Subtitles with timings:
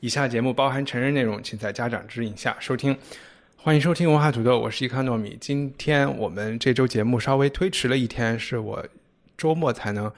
[0.00, 2.96] 以下节目包含成人内容，请在家长指引下收听。
[3.54, 5.36] 欢迎收听文化土豆，我是伊康糯米。
[5.38, 8.82] 今天我们这周节目稍微推迟了一天，是我
[9.36, 10.10] 周末才能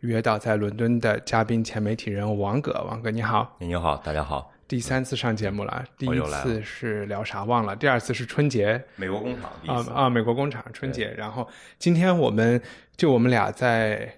[0.00, 2.84] 约到在伦敦的嘉宾前媒体人王葛。
[2.88, 4.52] 王葛你好，你好，大家好。
[4.66, 11.14] 第三次上节目了，第一次是聊啥忘了，第二次是春节，美国工厂啊啊，美国工厂春节。
[11.16, 12.60] 然后今天我们
[12.96, 14.12] 就我们俩在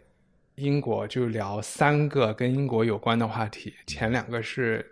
[0.55, 4.84] 英国就聊三个跟英国有关的话题，前两个是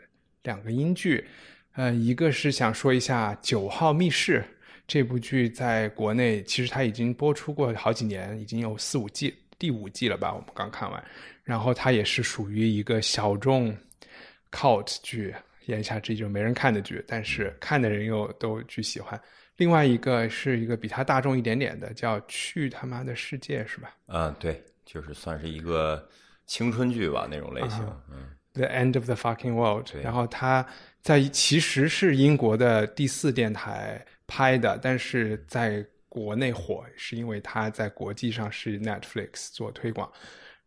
[0.48, 1.22] 两个英剧，
[1.74, 4.40] 呃，一个是想说一下《九号密室》
[4.86, 10.32] 这部剧，在国内其实它已经播出过好几年，已经有四五季，第五季了吧？
[10.32, 11.04] 我们刚看完，
[11.44, 13.76] 然后它也是属于一个小众
[14.50, 15.34] cult 剧，
[15.66, 19.20] 言下之意就是没人看的剧，但是看的人又都巨喜欢。
[19.58, 26.08] 另外一个是一个比它大众一点点的，叫《去他妈的世界》，是吧嗯，对，就是算是一个
[26.46, 27.84] 青春剧吧那种类型。
[27.84, 29.88] 啊嗯，？The End of the Fucking World。
[30.02, 30.66] 然后它
[31.00, 40.10] 在其实是英国的第四电台拍的，但是在国内火是因为它在国际上是 Netflix 做推广。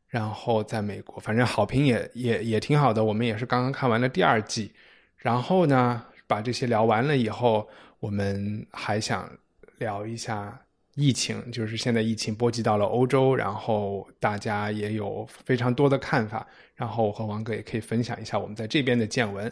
[0.08, 3.02] 然后在美国，反正好评也也也挺好的。
[3.02, 4.74] 我们也是刚刚看完了第二季，
[5.16, 7.70] 然后呢，把这些聊完了以后，
[8.02, 9.32] 我们还想
[9.78, 10.60] 聊一下
[11.02, 16.46] 疫情，就是现在疫情波及到了欧洲，然后大家也有非常多的看法，
[16.76, 19.52] 然后我和王哥也可以分享一下我们在这边的见闻。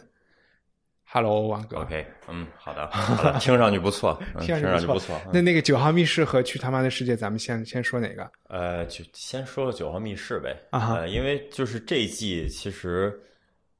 [1.12, 5.30] Hello，王哥 OK，嗯，好的，好的，听上去不错，嗯、听 听上去不去错错。。
[5.32, 8.30] 那那个九号密室和去他妈的世界，咱们先先说哪个？
[8.48, 10.56] 呃，就先说说九号密室呗。
[10.70, 13.20] 啊因为就是这一季其实，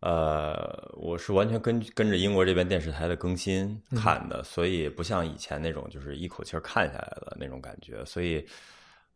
[0.00, 8.02] 呃，我是完全跟跟着英国这边电视台的更新嗯看的，所以不像以前那种就是一口气儿看下来的那种感觉。
[8.06, 8.42] 所以，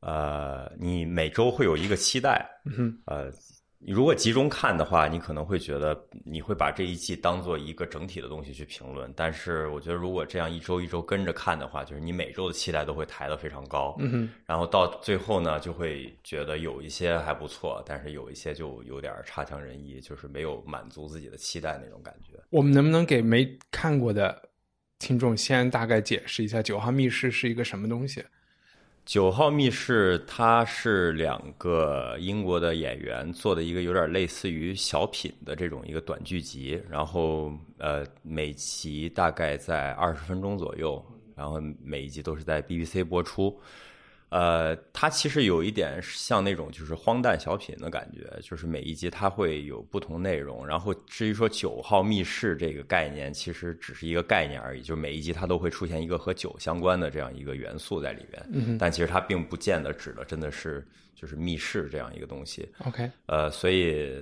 [0.01, 2.47] 呃，你每周会有一个期待。
[2.65, 3.33] 嗯，呃，
[3.87, 9.13] 你如果集中看的话，你可能会觉得你会把这一季当做一个整体的东西去评论。
[9.15, 13.95] 但是我觉得，如果这样一周一周跟着看的话，就是你每周的期待都会抬得非常高。
[13.99, 22.43] 嗯哼，然后到最后呢，就会觉得有一些还不错，但是有一些就有点差强人意，就是没有满足自己的期待那种感觉。
[22.49, 24.49] 我们能不能给没看过的
[24.99, 28.25] 听众先大概解释一下九号密室是一个什么东西？
[29.05, 41.05] 九号密室，它是两个英国的演员做的一个有点类似于小品的这种一个短剧集，然后呃每集大概在二十分钟左右，
[41.37, 43.61] 然后每一集都是在 BBC 播出。
[44.35, 50.67] 呃，它其实有一点像那种就是荒诞小品的感觉，就是每一集它会有不同内容。
[50.67, 58.45] 然后至于说九号密室这个概念，其实只是一个概念而已，就是每一集它都会出现一个和酒相关的这样一个元素在里边。
[58.51, 60.85] 嗯但其实它并不见得指的真的是
[61.15, 62.69] 就是密室这样一个东西。
[62.79, 64.21] OK，呃，所以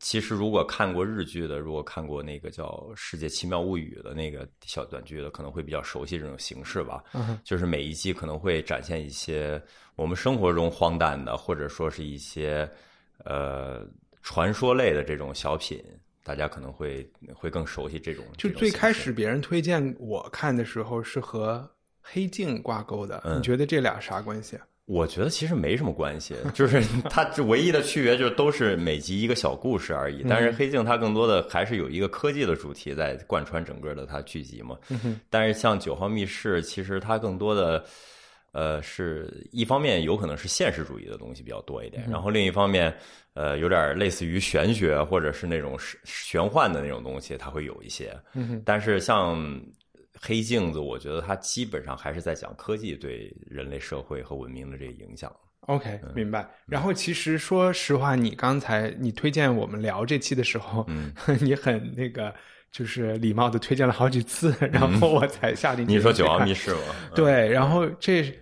[0.00, 2.64] 其实如果看过日剧的，如果看过那个叫
[2.96, 7.04] 《世界奇妙物语》的那个小短剧的，可能会比较熟悉这种形式吧。
[7.12, 9.62] 嗯就是每一季可能会展现一些
[9.96, 12.66] 我们生活中荒诞的，或者说是一些
[13.24, 13.86] 呃
[14.22, 15.84] 传说类的这种小品，
[16.24, 18.24] 大家可能会会更熟悉这种。
[18.38, 21.70] 就最开始别人推荐我看的时候是和
[22.00, 24.66] 黑镜挂钩的，嗯你觉得这俩啥关系啊？
[24.90, 30.24] 我觉得其实没什么关系， 就是它这唯一的区别就是都是每集一个小故事而已。
[30.28, 34.76] 但是黑镜它更多的还是有一个科技的主题在贯穿整个的它剧集嘛。
[35.30, 37.84] 但是像九号密室，其实它更多的
[38.50, 42.92] 呃是一方面有可能是现实主义的东西比较多一点，然后另一方面
[43.34, 48.12] 呃有点类似于玄学或者是那种玄玄幻的那种东西，它会有一些。
[48.64, 49.38] 但是像
[50.20, 55.34] 黑镜子，我觉得它基本上还是在讲科技对人类社会和文明的这个影响。
[55.62, 56.48] OK，明白。
[56.66, 61.12] 然后其实说实话，你刚才你推荐我们聊这期的时候，嗯。
[61.40, 62.34] 你很那个，
[62.72, 66.94] 就是礼貌的推荐了好几次，然后我才下定你说《九去看号密室》吗？
[67.14, 68.32] 对，然后这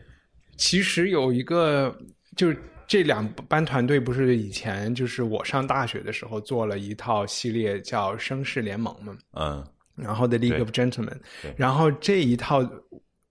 [0.56, 1.94] 其实有一个，
[2.36, 9.64] 就是这两班团队不是以前就是我上大学的时候做了一套系列叫《声势联盟》吗，嗯
[9.98, 11.18] 然后 The League of Gentlemen，
[11.56, 12.62] 然后这一套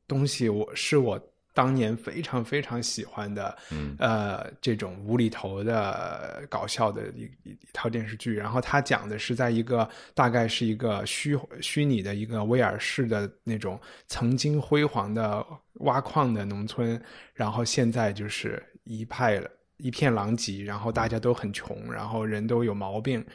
[0.08, 1.20] 东西我是我
[1.54, 3.96] 当年非常非常喜欢的，嗯。
[3.98, 8.36] 呃，这种无厘头的搞笑的一一一套电视剧。
[8.36, 15.44] 然后它讲的是在一个大概是一个虚虚拟的一个威尔士的那种曾经辉煌的
[15.80, 17.02] 挖矿的农村，
[17.34, 23.26] 然后现在就是一派了一片狼藉，然后大家都很穷，然后人都有毛病，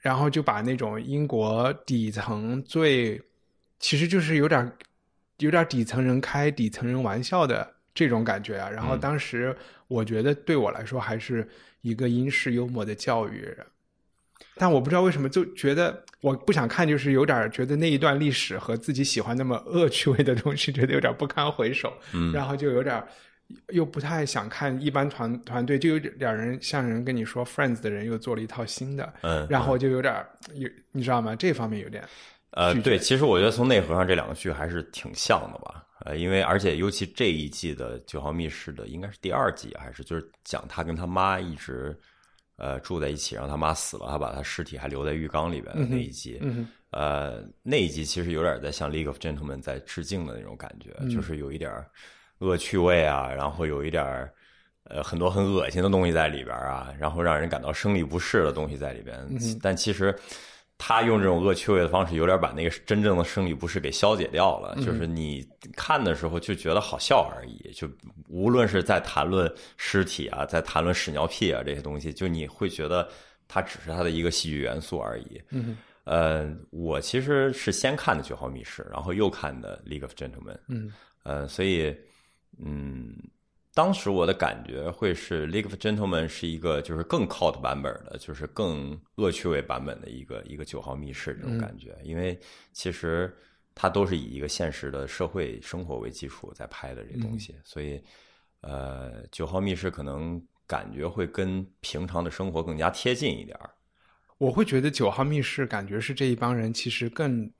[0.00, 3.20] 然后就把那种英国底层最，
[3.78, 4.72] 其实就是有点
[5.38, 8.68] 有点底层人开底层人玩笑的这种感觉啊。
[8.68, 9.54] 然后当时
[9.88, 11.46] 我觉得对我来说还是
[11.82, 13.54] 一个英式幽默的教育，
[14.56, 23.02] 但我不知道为什么就觉得我不想看，就是有点觉得那一段历史和自己喜欢那么恶趣味的东西，觉得有点不堪回首，嗯然后就有点。
[23.68, 30.14] 又不太想看一般团团队，就有点人像人跟你说 Friends 的人又做了一套新的，嗯，然后就有点
[30.54, 31.34] 有，你知道吗？
[31.34, 32.04] 这方面有点
[32.52, 35.86] 呃，对，其实我觉得从内核上这两个剧还是挺像的吧。
[36.04, 41.94] 呃，因为而且尤其这一季的《九号密室》的应该是第二季还是就是讲他跟他妈一直
[42.56, 46.38] 呃住在一起，然后他妈死了，他把他尸体还留在浴缸里边的那一集。
[46.40, 51.88] 嗯呃，那一集其实有点在向《League of Gentlemen》在致敬的那种感觉，嗯就是有一点儿
[52.40, 54.30] 恶趣味啊，然后有一点儿
[54.84, 59.16] 呃很多很恶心的东西在里边儿啊，然后让人感到生理不适的东西在里边。
[59.30, 60.14] 嗯但其实
[60.76, 64.74] 他用这种恶趣味的方式，有点把那个真正的生理不适给消解掉了。
[64.78, 65.46] 嗯就是你
[65.76, 67.86] 看的时候就觉得好笑而已，就
[68.28, 73.06] 无论是在谈论尸体啊，在谈论屎尿屁啊这些东西，就你会觉得
[73.46, 75.42] 它只是它的一个戏剧元素而已。
[75.50, 80.54] 嗯呃，我其实是先看的《九号密室》，然后又看的《League of Gentlemen》。
[80.66, 80.90] 嗯
[81.22, 81.94] 呃，所以，
[82.58, 83.16] 嗯，
[83.72, 92.38] 当时我的感觉会是《League of Gentlemen》是一个就是更 cult 版本的，就是更恶趣味版本的一个一个九号密室这种感觉，因为
[92.72, 93.34] 其实
[93.74, 98.02] 它都是以一个现实的社会生活为基础在拍的这东西，所以，
[98.60, 103.70] 呃，九号密室可能感觉会跟平常的生活更加贴近一点儿。
[104.36, 107.50] 我会觉得九号密室感觉是这一帮人其实更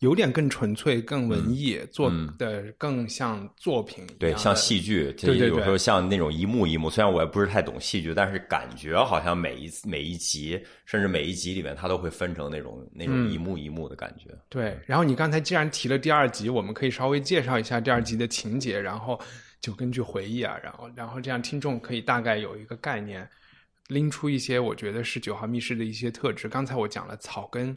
[0.00, 6.90] 有点更纯粹、更文艺，做的更像作品对，像戏剧，这对对有时候像那种一幕一幕。
[6.90, 14.30] 虽然我也不是太懂戏剧，但是感觉好像每一每一集，甚至每一集里面，它都会分成那种那种一幕一幕的感觉。
[14.48, 14.78] 对。
[14.86, 19.18] 然后你刚才既然提了第二集，我们可以稍微介绍一下第二集的情节，然后
[19.60, 23.26] 就根据回忆啊，然后然后这样听众可以大概有一个概念，
[23.88, 26.48] 拎出一些我觉得是九号密室的一些特质。
[26.48, 27.74] 刚才我讲了草根。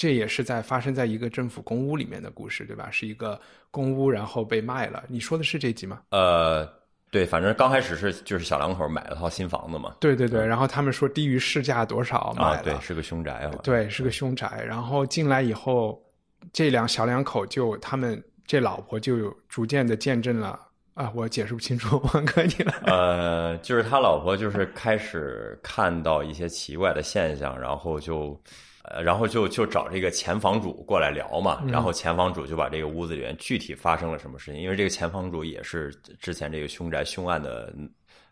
[0.00, 2.88] 这也是在发生在一个政府公屋里面的故事，对吧？
[2.90, 3.38] 是一个
[3.70, 5.04] 公屋，然后被卖了。
[5.08, 6.00] 你说的是这集吗？
[6.08, 6.66] 呃，
[7.10, 9.96] 对，反正刚开始是就是小两口买了套新房子嘛。
[10.00, 13.50] 对对对，然后他们说低于市价多少买了，啊，对，是个凶宅啊。
[13.62, 14.64] 对，是个凶宅。
[14.66, 16.02] 然后进来以后，
[16.50, 20.58] 这两小两口就他们这老婆就有逐渐的见证了
[20.94, 22.72] 啊，我解释不清楚，王哥你来。
[22.86, 28.34] 呃，就是他老婆就是开始看到一些奇怪的现象，然后就。
[28.82, 37.74] 呃，然后就就找这个前房主过来聊嘛，然后前房主就把这个屋子里面具体发生了什么事情，因为这个前房主也是之前这个凶宅凶案的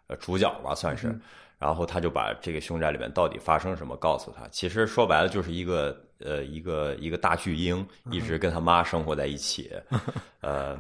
[0.06, 1.14] 呃主角吧，算是，
[1.58, 4.48] 然后他就把这个凶宅里面到底发生什么告诉他。
[4.48, 9.70] 其实说白了就是一个呃一个一个大巨婴一直跟他妈生活在一起，
[10.40, 10.78] 呃。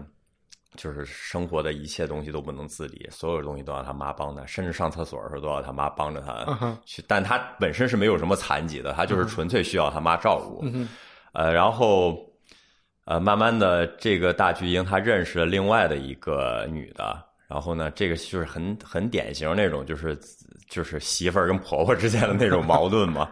[0.78, 7.04] 就是生活的一切东西都不能自理，所有东西都要他妈帮他，甚至上厕所的时候都要他妈帮着他去。
[7.08, 10.64] 但他本身是没有什么残疾的，他就是纯粹需要他妈照顾。
[11.32, 12.16] 呃，然后
[13.04, 20.18] 呃，慢慢的，这个大巨婴他认识了另外的一个女的，然后呢，这个就是很很典型那种，就是
[20.68, 23.28] 就是媳妇儿跟婆婆之间的那种矛盾嘛。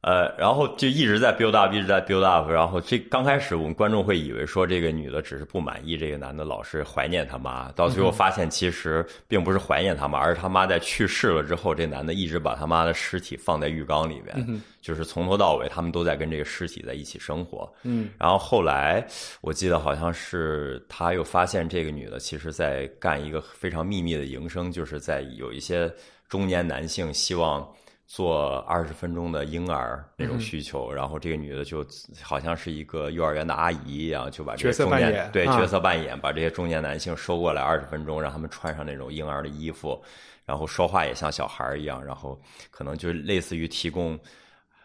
[0.00, 2.48] 呃，然后就一直在 build up，一直在 build up。
[2.48, 17.68] 然后这刚开始我们观众会以为说这个女的只是不满意这个男的老是怀念他妈，到最后发现其实并不是怀念他妈，而是他妈在去世了之后，这男的一直把他妈的尸体放在浴缸里面，就是从头到尾他们都在跟这个尸体在一起生活。
[17.82, 19.04] 嗯，然后后来
[19.40, 25.92] 我记得好像是他又发现这个女的其实在干一个非常秘密的营生，就是在有一些
[26.28, 27.68] 中年男性希望。
[28.08, 31.86] 做二十分钟的婴儿那种需求，然后这个女的就
[32.22, 35.30] 好像是一个幼儿园的阿姨一样，就把这角色些中年扮演啊。
[35.30, 40.02] 对角色扮演，把这些中年男性收过来二十分钟，让他们穿上那种婴儿的衣服，
[40.46, 44.18] 然后说话也像小孩儿一样，然后可能就类似于提供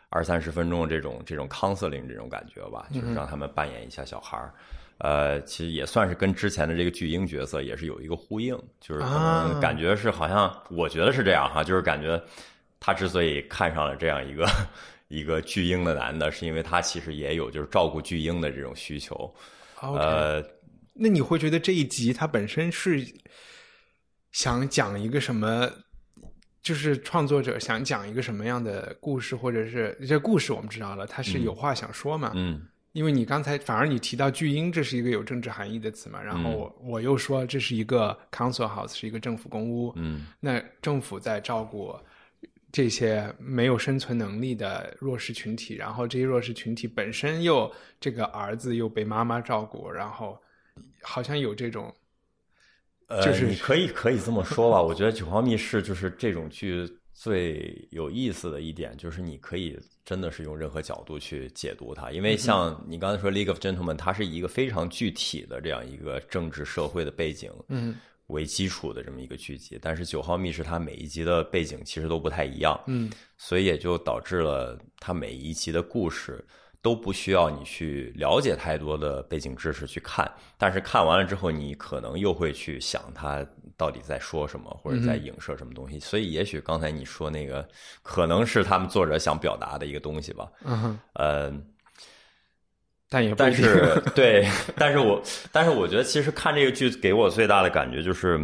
[0.09, 4.53] 二三十分钟这种这种 counseling 这种感觉吧，就是让他们扮演一下小孩儿。
[4.97, 9.47] 呃，其实也算是跟之前的这个巨婴角色也是有一个呼应，就是可啊。
[9.49, 12.21] 能感觉是好像，我觉得是这样哈，就是感觉
[12.85, 14.45] 他之所以看上了这样一个
[15.07, 19.33] 一个巨婴的男的，是因为他其实也有就是照顾巨婴的这种需求。
[19.79, 20.43] 呃，
[20.93, 23.01] 那你会觉得这一集他本身是
[24.33, 25.71] 想讲一个什么？
[26.61, 32.33] 就是创作者想讲一个什么样的故事，或者是这故事我们知道了，他是有话想说嘛？
[32.35, 41.93] 嗯因为你刚才反而你提到巨婴，这是一个有政治含义的词嘛，然后我,、我又说这是一个 council house，是一个政府公屋，嗯那政府在照顾
[42.73, 50.35] 这些没有生存能力的弱势群体，然后这些弱势群体本身又这个儿子又被妈妈照顾，然后
[51.03, 51.93] 好像有这种
[53.07, 54.81] 呃，就是你可以可以这么说吧。
[54.81, 67.95] 我觉得《九号密室》就是这种剧最有意思的一点，就是你可以真的是用任何角度去解读它，因为像你刚才说《League of Gentlemen》，它是一个非常具体的这样一个政治社会的背景，嗯
[68.27, 76.43] 为基础的这么一个剧集，但是《九号密室》它每一集的背景其实都不太一样，嗯所以也就导致了它每一集的故事
[76.81, 83.45] 都不需要你去了解太多的背景知识去看，但是看完了之后，你可能又会去想它
[83.77, 85.99] 到底在说什么，或者在影射什么东西。
[85.99, 87.67] 所以也许刚才你说那个，
[88.01, 90.51] 可能是他们作者想表达的一个东西吧。
[90.65, 91.65] 嗯
[93.13, 94.43] 但也不但是 对，
[94.75, 98.39] 但是我但是我觉得其实看这个剧给我最大的感觉就是，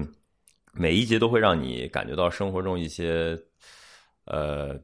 [0.73, 3.35] 每一集都会让你感觉到生活中一些
[4.25, 4.79] 呃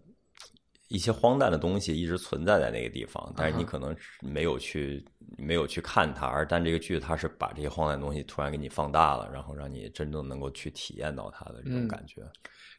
[0.87, 5.05] 一些荒诞的东西一直存在在那个地方，但是你可能没有去
[5.37, 12.23] 没有去看它，而但这个剧它是把这些荒诞的东西突然给你放大了，然后让你真正能够去体验到它的这种感觉。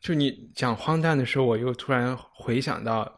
[0.01, 3.17] 就你讲荒诞的时候，我又突然回想到，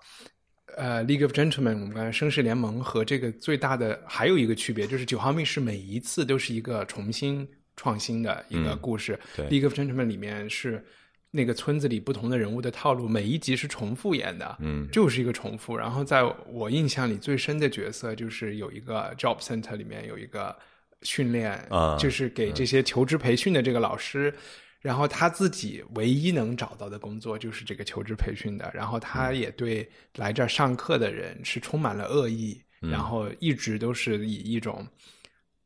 [0.76, 9.18] 呃，《League of Gentlemen》，我们刚才绅士联盟和这个最大的还有一个区别，就是《九号密室》每一次都是一个重新创新的一个故事。
[9.34, 10.84] 对 League of Gentlemen》里面是
[11.30, 15.76] 那个村子里不同的人物的套路，每一集是重复演的，嗯就是一个重复。
[15.76, 20.56] 然后在我印象里最深的角色就是有一个 Job Center 里面有一个
[21.02, 24.32] 训练，啊就是给这些求职培训的这个老师。
[24.80, 34.86] 然后他自己唯一能找到的工作就是这个求职培训的，然后他也对来这儿上课的人是充满了恶意，然后一直都是以一种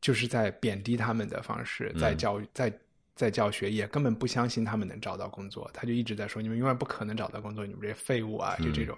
[0.00, 2.72] 就是在贬低他们的方式在教在
[3.14, 8.96] 在教学，也根本不相信他们能找到工作，他就一直在说你们永远不可能找到工作，你们这些废物啊，就这种。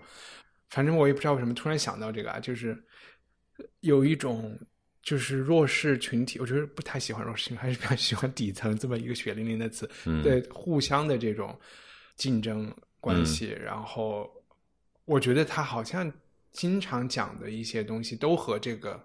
[0.71, 2.80] 反正我也不知道为什么突然想到这个啊，就是
[3.80, 4.56] 有一种
[5.04, 9.88] 就是弱势群体，我觉得不太喜欢弱势群体，还是比较喜欢底层这么一个血淋淋的词，
[10.23, 11.54] 对互相的这种
[12.16, 13.54] 竞争关系。
[13.62, 14.30] 然后
[15.04, 16.11] 我觉得他好像
[16.52, 18.99] 经常讲的一些东西都和这个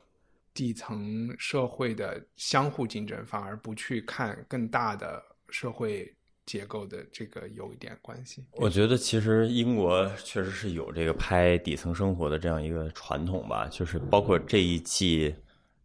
[0.54, 6.10] 底层社会的相互竞争，反而不去看更大的社会
[6.46, 8.46] 结构的这个有一点关系。
[8.54, 15.30] 我觉得其实英国确实是有这个拍底层生活的这样一个传统吧，就是包括这一季《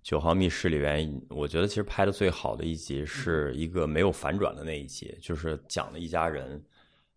[0.05, 6.63] 九号密室》里边，我觉得其实拍的最好的一集是一个没有反转的那一集，就是讲了一家人，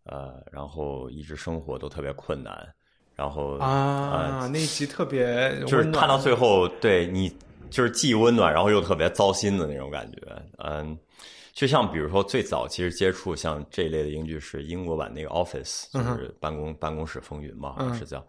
[0.05, 2.65] 呃，然后一直生活都特别困难，
[3.13, 7.29] 然后啊，呃那一集特别就是看到最后，对你
[7.69, 10.19] 就是既温暖，然后又特别糟心的那种感觉。
[10.59, 10.97] 嗯，
[11.57, 18.23] 就像比如说最早其实接触像这一类的英剧是英国版那个《Office》，就是办公、办公室风云嘛，好像是叫，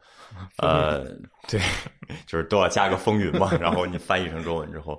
[0.56, 1.04] 呃，
[1.47, 1.61] 对，
[2.26, 4.99] 就是都要加个风云嘛，然后你翻译成中文之后。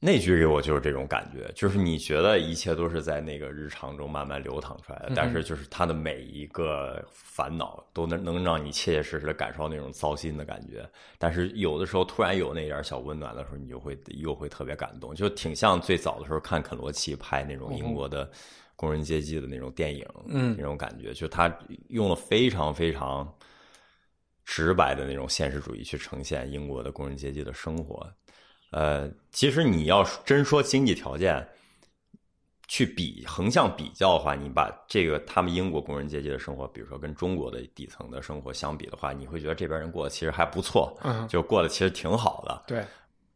[0.00, 10.88] 那剧给我就是这种感觉，就是你觉得一切都是在那个日常中慢慢流淌出来的，但是就是他的每一个烦恼都能能让你切切实实的感受到那种糟心的感觉。
[11.18, 18.30] 但是有的时候突然有那点小温暖的时候，你就会又会特别感动，就挺像最早的时候看肯罗奇拍那种英国的
[18.76, 21.52] 工人阶级的那种电影，嗯那种感觉，就他
[21.88, 23.28] 用了非常非常
[24.44, 28.08] 直白的那种现实主义去呈现英国的工人阶级的生活。
[28.70, 31.46] 呃，其实你要真说经济条件，
[32.66, 42.62] 去比横向比较的话，你把这个他们英国工人阶级的生活，比如说跟中国的底层的生活相比的话，你会觉得这边人过得其实还不错，嗯就过得其实挺好的。
[42.66, 42.84] 对，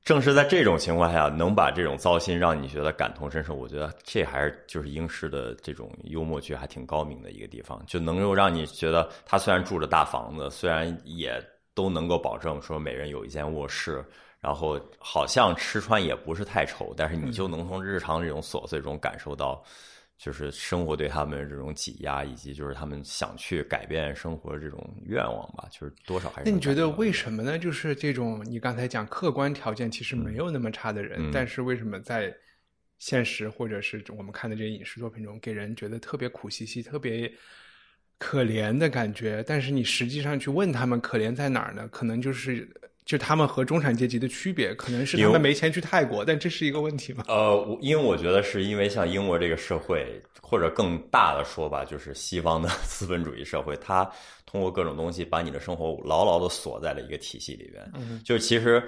[0.04, 14.04] 正是在这种情况下，能把这种糟心让你觉得感同身受，我觉得这还是就是英式的这种幽默剧还挺高明的一个地方，就能够让你觉得他虽然住着大房子，虽然也都能够保证说每人有一间卧室，
[14.42, 19.64] 然后好像吃穿也不是太愁，但是你就能从日常这种琐碎中感受到。
[20.18, 26.48] 就是生活对他们这种挤压，以及就是他们想去改变生活这种愿望吧，就是多少还是。
[26.48, 27.58] 那你觉得为什么呢？
[27.58, 32.32] 就是这种你刚才讲客观条件其实没有那么差的人，但是为什么在
[32.98, 37.28] 现实或者是我们看的这些影视作品中，给人觉得特别苦兮兮、特别
[38.16, 39.42] 可怜的感觉？
[39.44, 41.88] 但是你实际上去问他们可怜在哪儿呢？
[41.88, 42.68] 可能就是。
[43.04, 47.24] 就他们和中产阶级的区别，可能是他们没钱去泰国，但这是一个问题吗？
[47.26, 54.08] 呃，因为我觉得是因为像英国这个社会，或者更大的说吧，就是西方的 资本主义社会，它
[54.46, 57.90] 通过各种东西把你的生活牢牢的锁在了一个体系里边。
[57.94, 58.82] 嗯，就其实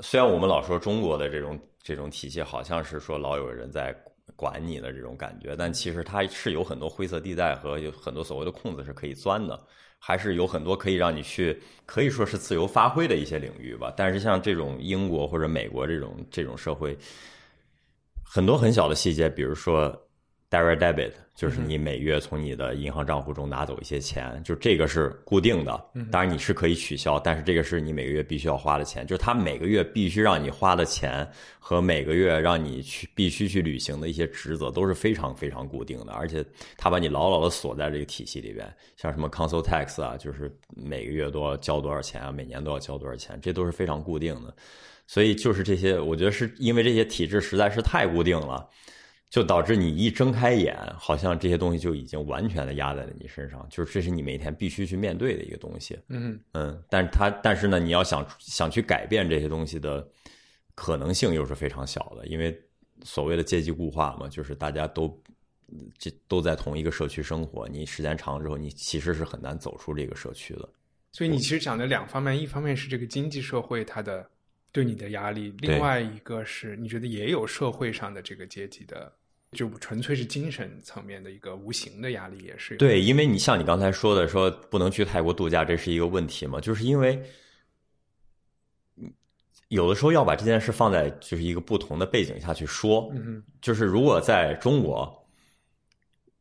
[0.00, 3.96] 虽然我们老说中国的这种这种体系好像是说老有人在
[4.36, 9.58] 管你的这种感觉，但其实它是有很多灰色地带和有很多所谓的空子是可以钻的。
[10.06, 13.90] 还是有很多可以让你去，可以说是自由发挥的一些领域吧。
[13.96, 16.94] 但是像这种英国或者美国这种这种社会，
[18.22, 19.98] 很多很小的细节，比如说。
[20.54, 25.84] Direct debit 就是你每月从你的银行账户中拿走一些钱，就这个是固定的。
[26.12, 36.44] 当然你是可以取消，但是这个是你每个月必须要花的钱，就是他每个月必须让你花的钱和每个月让你去必须去履行的一些职责都是非常非常固定的，而且
[36.76, 38.72] 他把你牢牢的锁在这个体系里边。
[38.96, 44.54] 像什么 Council Tax 啊，就是每个月都要交多少钱啊，每年都要交多少钱，这都是非常固定的。
[45.08, 48.70] 所以就是这些，我觉得是因为这些体制实在是太固定了。
[49.34, 55.98] 就导致你一睁开眼，好像这些东西就已经完全的压在了你身上，就是这是你每天必须去面对的一个东西。
[56.06, 60.08] 嗯嗯，但是它但是呢，你要想想去改变这些东西的
[60.76, 62.56] 可能性又是非常小的，因为
[63.02, 65.20] 所谓的阶级固化嘛，就是大家都
[65.98, 70.68] 这都在同一个社区生活，你时间长之后，你其实是很难走出这个社区的。
[71.10, 74.30] 所以你其实讲的两方面，一方面是这个经济社会它的
[74.70, 79.12] 对你的压力，另外一个是你觉得也有社会上的这个阶级的。
[79.54, 86.60] 就纯粹是精神层面的一个无形的压力，也是对，因为你像你刚才说的，说不能去泰国度假，这是一个问题嘛？
[86.60, 87.22] 就是因为
[89.68, 95.26] 有的时候要把这件事放在就是一个不同的背景下去说，嗯，就是如果在中国，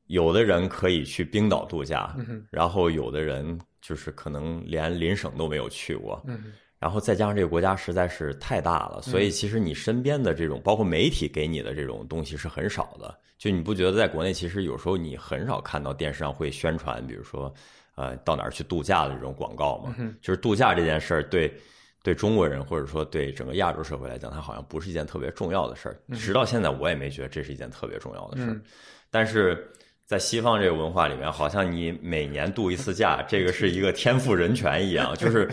[0.08, 6.54] 有的人可以去冰岛度假，嗯，然后有的人就是可能连邻省都没有去过，嗯。
[6.84, 13.18] 然后再加上这个国家实在是太大了，所以其实你身边的这种，包括媒体给你的这种东西是很少的。
[13.38, 17.54] 就你不觉得在国内，其实有时候你很少看到电视上会宣传，比如说，
[17.96, 19.96] 呃，到哪儿去度假的这种广告吗？
[20.22, 21.50] 就是度假这件事儿，对
[22.04, 25.96] 对中国人或者说对整个亚洲社会来讲，它好像不是一件特别重要的事儿。
[26.18, 28.62] 直到现在，我也没觉得这是一件特别重要的事儿。
[29.10, 29.72] 但是
[30.06, 35.50] 在西方这个文化里面，好像你每年度一次假，这个是一个天赋人权一样，就是。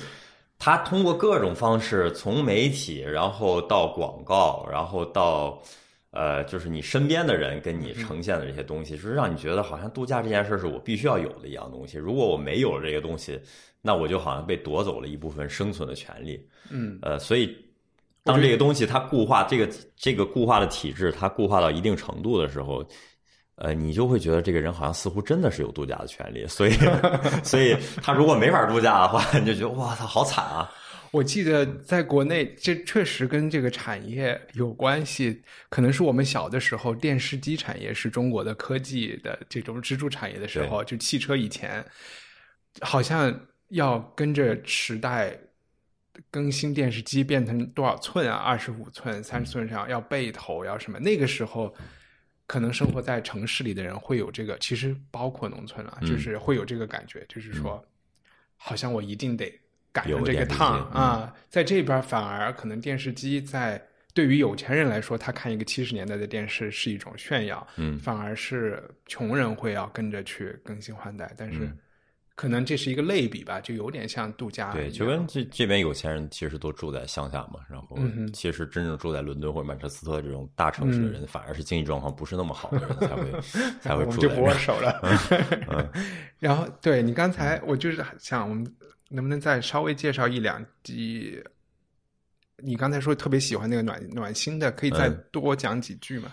[0.61, 5.59] 他通过各种方式，从媒体，然后到广告，然后到，
[6.11, 11.96] 呃，就是你身边的人跟你呈现的这些东西，就是让你觉得好像度假这件事是我必须要有的一样东西。
[11.96, 13.40] 如果我没有了这个东西，
[13.81, 16.46] 那我就好像被夺走了一部分生存的权利。
[16.68, 17.57] 嗯，呃，所以
[18.23, 22.87] 当这个东西它固化，这个这个固化的体制它固化到一定程度的时候。
[23.61, 26.73] 呃，你就会觉得这个人好像似乎真的是有度假的权利，所以，
[27.44, 30.73] 所以他如果没法度假的话，你就觉得哇，他好惨啊！
[31.11, 35.42] 我记得在国内，这确实跟这个产业有关系。
[35.68, 41.85] 可能是我们小的时候，电视机产业是中国的科技的这种支柱产业的时候，就汽车以前
[42.81, 45.37] 好像要跟着时代
[46.31, 48.37] 更新电视机变成多少寸啊？
[48.37, 50.99] 二十五寸、三十寸上要背投要什么？
[50.99, 51.70] 那个时候。
[52.51, 57.81] 可能生活在城市里的人会有这个，其实包括农村啊，就是会有这个感觉，就是说，
[58.57, 59.57] 好像我一定得
[59.93, 61.33] 赶上这个趟啊。
[61.49, 63.81] 在这边反而可能电视机在
[64.13, 71.71] 对于有钱人来说，他看一个七十年代的电视是一种炫耀，嗯，反而是穷人会要跟着去更新换代，但是。
[72.40, 74.72] 可能这是一个类比吧，就有点像度假。
[74.72, 77.98] 对，就跟这这边有钱人其实都住在乡下嘛，然后
[78.33, 83.31] 其实真正住在伦敦或者曼彻斯特这种大城市的人，反而是经济状况不是那么好的人才会
[83.83, 84.09] 才会住。
[84.09, 84.98] 我们就不握手了。
[86.40, 88.64] 然后，对你刚才，我就是想，我们
[89.11, 91.38] 能不能再稍微介绍一两集？
[92.57, 96.33] 你刚才说特别喜欢那个暖暖心的，可以再多讲几句吗？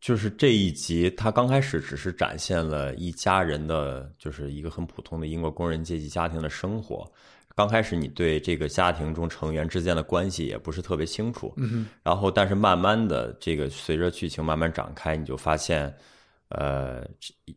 [0.00, 7.06] 就是这一集，他刚开始只是展现了一家人的，就是一个很普通的英国工人阶级家庭的生活。
[7.54, 15.94] 刚开始你对这个家庭中成员之间的关系也不是特别清楚，嗯然后但是慢慢的这个随着剧情慢慢展开，你就发现，
[16.48, 17.06] 呃，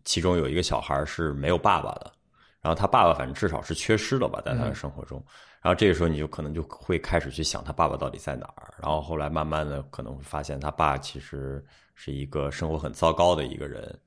[0.03, 2.11] 其中有一个小孩是没有爸爸的，
[2.59, 5.23] 然后他爸爸反正至少是缺失了吧，在他的生活中，
[5.61, 11.63] 然后这个时候你就可能就会开始去想他爸爸到底在哪儿，然后后来慢慢的可能会发现他爸其实
[11.95, 13.99] 是一个生活很糟糕的一个人。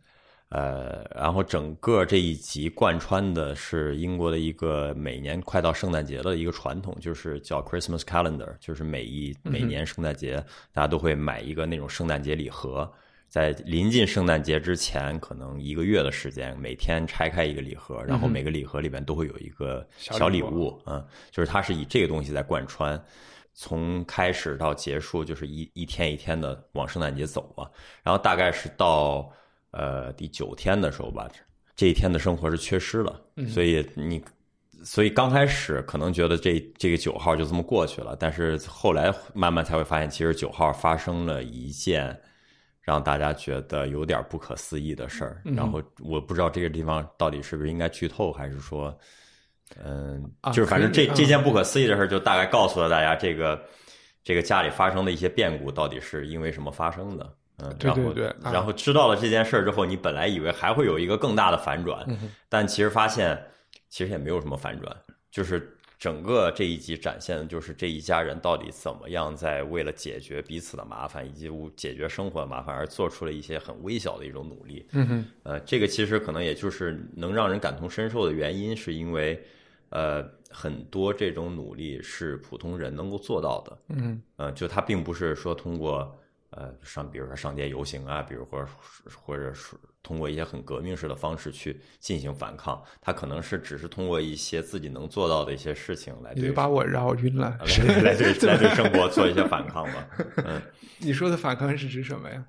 [0.49, 10.37] 呃，然后整个这一集贯穿的是英国的一个每年快到圣诞节的一个传统，就是叫 Christmas Calendar，就是每一每年圣诞节
[10.73, 12.89] 大家都会买一个那种圣诞节礼盒，
[13.29, 23.05] 在临近圣诞节之前，可能一个月的时间，每天拆开一个礼盒，然后每个礼盒里边都会有一个小礼物，嗯，就是它是以这个东西在贯穿，
[23.57, 27.69] 从开始到结束，就是一一天一天的往圣诞节走嘛，
[28.05, 29.29] 然后大概是到。
[29.73, 31.29] 呃，第九天的时候吧，
[31.75, 34.25] 这一天的生活是缺失了，所以你，
[34.83, 42.19] 所以刚开始可能觉得这这个九号就这么过去了，但是后来慢慢才会发现，其实九号发生了一件
[42.81, 45.43] 让大家觉得有点不可思议的事儿。
[45.45, 48.99] 然后我不知道这个地方到底是不是应该剧透，还是说，
[49.85, 53.61] 嗯，就是反正这这件不可思议的事儿，就大概告诉了大家这个
[54.23, 57.35] 这个家里发生的一些变故到底是因为什么发生的。
[57.59, 62.07] 嗯，对对对，然后知道了这件事儿之后，你本来以为还会有一个更大的反转，
[62.51, 63.43] 但其实发现
[63.89, 64.95] 其实也没有什么反转，
[65.31, 74.87] 就是整个这一集展现的就是这一家人到底怎么样在为了解决彼此的麻烦以及解决生活的麻烦而做出了一些很微小的一种努力。
[74.93, 79.43] 嗯哼，呃，这个其实可能也就是能让人感同身受的原因，是因为
[79.91, 83.79] 呃很多这种努力是普通人能够做到的。
[83.89, 86.17] 嗯，呃，就他并不是说通过。
[86.51, 88.67] 呃，上比如说上街游行啊，比如或者
[89.15, 100.09] 或者是通过一些很革命式的方式去进行反抗，他可能是只是通过一些自己能做到的一些事情来，你把我绕晕了， 来来对 来对生活做一些反抗吧。
[100.47, 100.63] 嗯，
[100.99, 102.43] 你说的反抗是指什么呀？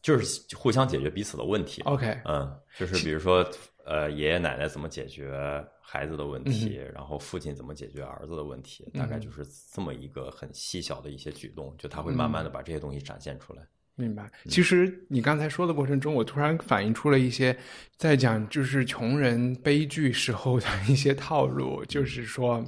[0.00, 1.82] 就是互相解决彼此的问题。
[1.86, 3.44] OK，嗯，就是比如说。
[3.88, 5.32] 呃，爷爷奶奶怎么解决
[5.80, 6.78] 孩子的问题？
[6.92, 8.86] 然后父亲怎么解决儿子的问题？
[8.92, 13.66] 大概就是这么一个很细小的一些举动，就他会慢慢的把这些东西展现出来。
[13.94, 14.30] 明白。
[14.44, 17.56] 其实你刚才说的过程中，我突然反映出了一些
[17.96, 22.62] 在讲就是穷人悲剧时候的一些套路，就是说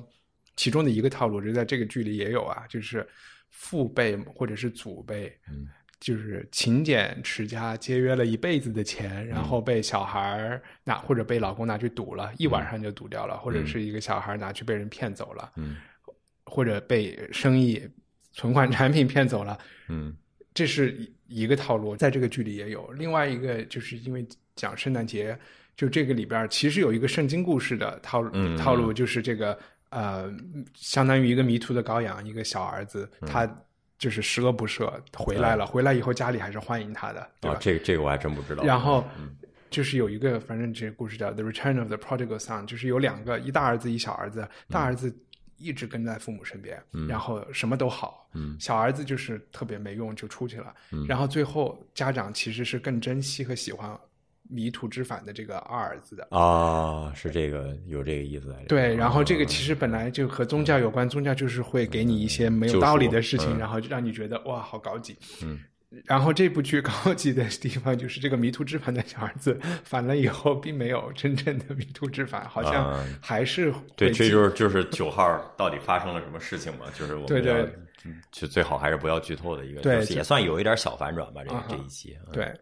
[0.57, 3.07] 其中的一个套路，就在这个剧里也有啊，就是
[3.51, 5.31] 父辈或者是祖辈。
[6.01, 15.53] 就是勤俭持家，节约了一辈子的钱，然后被小孩拿或者被老公拿去赌了，一晚上就赌掉了，或者是一个小孩拿去被人骗走了，
[16.47, 17.87] 或者被生意
[18.33, 19.59] 存款产品骗走了，
[19.89, 20.17] 嗯，
[20.55, 22.91] 这是一个套路，在这个剧里也有。
[22.93, 25.39] 另外一个就是因为讲圣诞节，
[25.77, 29.59] 就这个里边其实有一个圣经故事的套路，套路就是这个
[29.91, 30.35] 呃，
[30.75, 33.47] 相当于一个迷途的羔羊，一个小儿子，他。
[34.01, 37.59] 就是十恶不赦回来了，回来以后家里还是欢迎他的，对吧？
[37.61, 38.65] 这个这个我还真不知道。
[38.65, 39.05] 然后
[39.69, 45.15] 就是有一个，反正这个故事叫《The Return of the Prodigal Son》，就是有两个，一大儿子一小儿子，大儿子
[45.59, 48.27] 一直跟在父母身边，然后什么都好，
[48.59, 50.75] 小儿子就是特别没用，就出去了。
[51.07, 53.95] 然后最后家长其实是更珍惜和喜欢。
[54.51, 58.55] 迷途知返的这个二儿子的啊，是这个有这个意思。
[58.69, 65.17] 对，然后这个其实本来就和宗教有关，宗教就是会给你一些没有道理的事情，然后让你觉得哇，好高级。
[65.43, 65.61] 嗯，
[66.05, 76.87] 然后这部剧高级的地方就是这个迷途知返的小儿子反了以后，并没有真正的迷途知返，好像还是对，这就是就是九号到底发生了什么事情嘛？
[76.99, 77.67] 就是我们要
[78.33, 81.43] 就最好还是不要剧透的一个，对，也算有一点小反转吧。
[81.45, 82.53] 这这一集，对。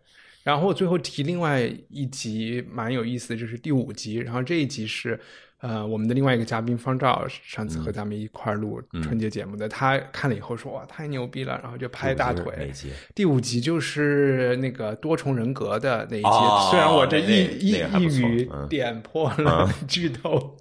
[0.49, 4.15] 然后我最后提另外一集蛮有意思的，就是第五集。
[4.15, 5.21] 然后这一集是，
[5.59, 12.73] 呃，我们的另外一个嘉宾方照上次和咱们一块儿录春节节目的，他看了以后说哇太牛逼了，然后就拍大腿。
[13.15, 20.57] 第五集就是那个多重人格的那一集，虽然我这一一一语点破了 剧透，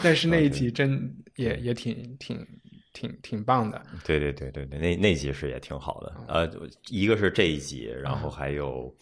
[0.00, 2.46] 但是那一集真也也挺挺。
[2.94, 6.12] 挺挺棒的，对对对对对，那那集是也挺好的。
[6.26, 6.50] 呃，
[6.88, 8.92] 一个是这一集，然后还有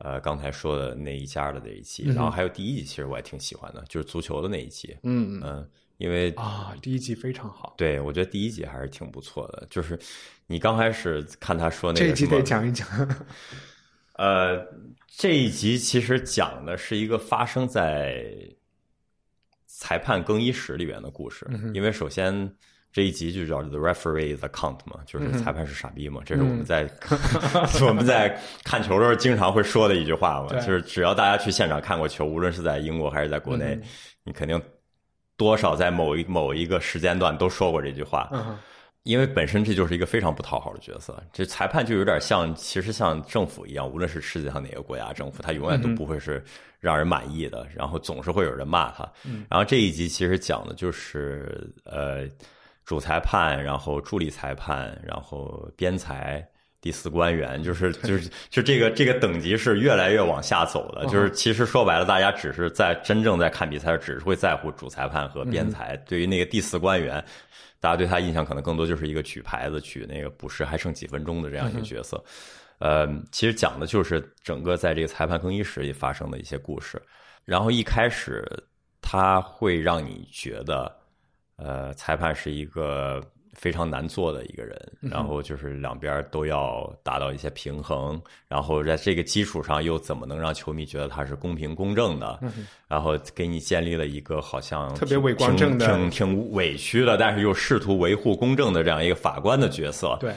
[0.00, 4.96] 呃刚才说的那一家的那一集，然后还有第一集，其实我也挺喜欢的，就是足球的那一集。
[5.02, 7.74] 嗯嗯，因为啊，第一集非常好。
[7.78, 9.66] 对，我觉得第一集还是挺不错的。
[9.70, 9.98] 就是
[10.46, 12.86] 你刚开始看他说那个，这一集得讲一讲。
[14.14, 14.66] 呃，
[15.06, 18.34] 这一集其实讲的是一个发生在
[19.66, 22.54] 裁判更衣室里边的故事，因为首先。
[22.92, 26.90] 这一集就叫 The Referee is a Cunt 嘛，就是裁判是傻逼嘛，这是我们在
[27.86, 33.78] 我们在看球的时候经常会说的一句话嘛，就是只要大家去现场看过球，无论是在英国还是在国内，
[34.24, 34.60] 你肯定
[35.36, 38.28] 多少在某一某一个时间段都说过这句话。
[38.32, 38.58] 嗯
[39.04, 46.44] 因为本身这就是一个非常不讨好的角色，这裁判就有点像，其实像政府一样，无论是世界上哪个国家政府，他永远都不会是
[46.80, 49.10] 让人满意的，然后总是会有人骂他。
[49.48, 52.28] 然后这一集其实讲的就是呃，
[52.84, 56.46] 主裁判，然后助理裁判，然后边裁。
[56.82, 65.94] 第四官员就是就是就这个这个等级是越来越往下走的，就是其实说白了，大家只是在真正在看比赛，只是会在乎主裁判和边裁。
[66.06, 67.22] 对于那个第四官员，
[67.80, 72.24] 大家对他印象可能更多就是一个举牌子、举那个补时还剩几分钟的这样一个角色。
[72.78, 76.98] 呃，其实讲的就是整个在这个裁判更衣室里发生的一些故事。
[77.44, 78.42] 然后一开始
[79.02, 80.90] 他会让你觉得，
[81.62, 92.40] 呃，裁判是一个非常难做的一个人，然后就是两边都要达到一些平衡，然后在这个基础上又怎么能让球迷觉得他是公平公正的？
[92.88, 100.16] 然后给你建立了一个好像特别伪光正的挺挺挺委屈的，但是又试图维护公正的这样一个法官的角色。
[100.20, 100.32] 对，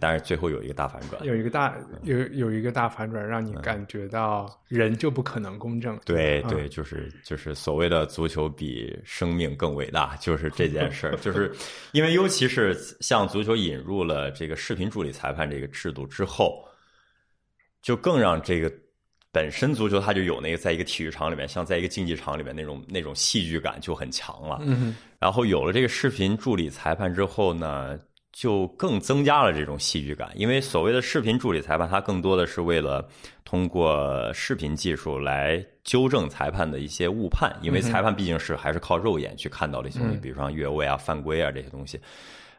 [0.00, 5.96] 但是最后有一个大反转，有一个大有有一个大反转，让你感觉到人就不可能公正。
[5.96, 6.00] 嗯。
[6.04, 11.52] 对对，就是就是所谓的足球比生命更伟大，就是这件事儿，就是
[11.92, 16.64] 因为尤其是像足球引入了这个视频助理裁判这个制度之后，
[17.82, 18.72] 就更让这个
[19.32, 24.58] 本身足球它就有那个在一个体育场里面，像在一个竞技场里面那种那种戏剧感就很强了。
[24.62, 27.98] 嗯然后有了这个视频助理裁判之后呢，
[28.36, 30.30] 就更增加了这种戏剧感。
[30.34, 33.08] 因为所谓的视频助理裁判，它更多的是为了
[33.46, 41.98] 通过视频技术来纠正裁判的一些误判，因为裁判毕竟是还是靠肉眼去看到这些东西，比如说越位啊、犯规啊这些东西。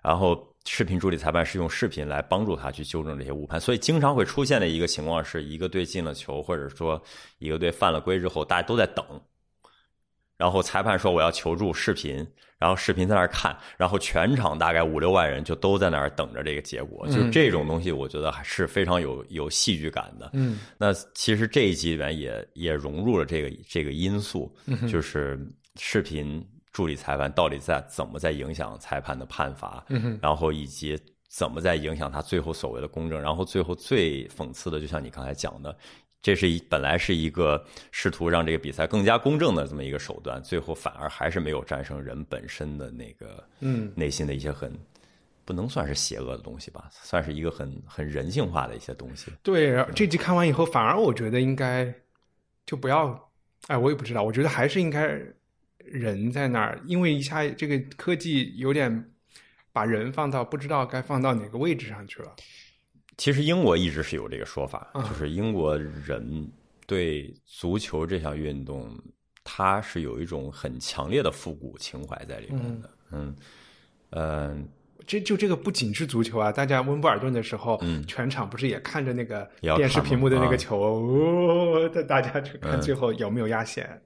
[0.01, 6.99] 然后视频助理裁判是用视频来帮助他去纠正这些误判，所以经常会出现的一个情况是一个队进了球，或者说
[7.37, 9.05] 一个队犯了规之后，大家都在等。
[10.37, 12.25] 然后裁判说我要求助视频，
[12.59, 20.31] 然后视频在那儿看，然后全场大概五六万人就都在那儿等着这个结果，就是这种东西，我觉得还是非常有有戏剧感的。
[20.33, 24.51] 嗯，那其实这一集里面也也融入了这个这个因素，
[24.89, 25.39] 就是
[25.79, 29.85] 视频助理裁判到底在怎么在影响裁判的判罚，
[30.21, 35.77] 然后以及怎么在影响他最后所谓的公正，然后最后最讽刺的，就像你刚才讲的。
[36.21, 44.77] 这是一本来是一个试图让这个比赛更加公正的这么一个手段，最后反而还是没有战胜人本身的那个嗯内心的一些很
[45.45, 49.31] 不能算是邪恶的东西吧，算是一个很很人性化的一些东西。
[49.41, 51.93] 对，这集看完以后，反而我觉得应该
[52.65, 53.31] 就不要，
[53.67, 55.17] 哎，我也不知道，我觉得还是应该
[55.77, 59.11] 人在那儿，因为一下这个科技有点
[59.71, 62.35] 把人放到不知道该放到哪个位置上去了。
[63.17, 65.03] 其实英国一直是有这个说法，嗯。
[65.03, 66.49] 就是英国人
[66.85, 68.89] 对足球这项运动，
[69.43, 72.89] 他是有一种很强烈的复古情怀在里面的。
[73.11, 73.35] 嗯。
[74.11, 74.67] 嗯，
[75.05, 77.77] 这就这个不仅是足球啊，大家温布尔顿的时候，
[78.07, 80.57] 全场不是也看着那个电视屏幕的那个啊。
[80.57, 82.81] 球，哦，大大家去看嗯。
[82.81, 84.01] 最后有没有压线。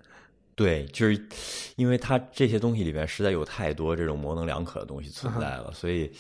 [0.55, 1.27] 对，就是
[1.75, 6.11] 因为它这些东西里面实在有太多这种模棱两可的东西存在了，所以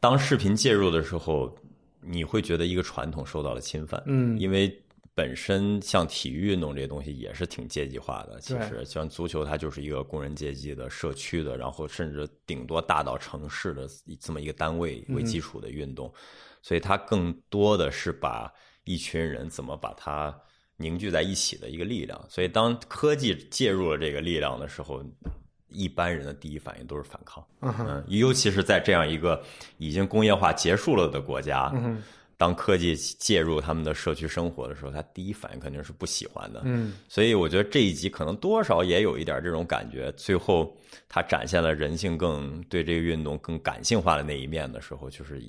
[0.00, 1.54] 当视频介入的时候，
[2.06, 4.02] 你会觉得一个传统受到了侵犯。
[4.06, 4.82] 嗯因为
[5.14, 13.88] 本身像体育运动这些东西也是挺阶级化的，其实像足球，它就是一个工人阶级的、社区的，然后甚至顶多大到城市的
[14.20, 16.12] 这么一个单位为基础的运动，
[16.60, 18.52] 所以它更多的是把
[18.84, 20.38] 一群人怎么把它
[20.76, 22.22] 凝聚在一起的一个力量。
[22.28, 25.02] 所以当科技介入了这个力量的时候，
[25.68, 27.44] 一般人的第一反应都是反抗。
[27.60, 29.42] 嗯，尤其是在这样一个
[29.78, 32.02] 已经工业化结束了的国家，嗯
[32.38, 36.60] 当科技介入他们的社区生活的时候，他第一反应肯定是不喜欢的。
[36.66, 40.12] 嗯，所以我觉得这一集可能多少也有一点这种感觉。
[40.18, 40.76] 最后，
[41.08, 45.42] 他展现了人性更对这个运动更感性化的那一面的时候，就是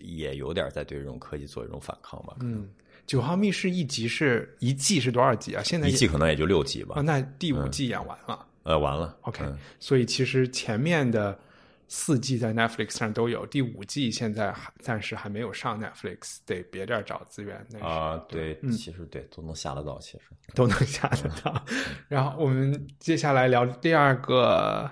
[0.00, 2.34] 也有点在对这种科技做一种反抗吧。
[2.40, 2.66] 嗯，
[3.06, 5.62] 九号密室一集是一季是多少集啊？
[5.62, 6.94] 现在一季可能也就六集吧。
[6.96, 8.46] 啊，那第五季演完了。
[8.64, 9.16] 呃，完了。
[9.22, 11.38] OK，、嗯所以其实前面的
[11.88, 17.66] 四季在 Netflix 上都有，第五季现在还暂时还没有上 Netflix，得别地儿找资源。
[17.80, 20.24] 啊，对，其实对都能下得到，其实。
[20.54, 21.64] 都能下得到。
[22.08, 24.90] 然后我们接下来聊第二个，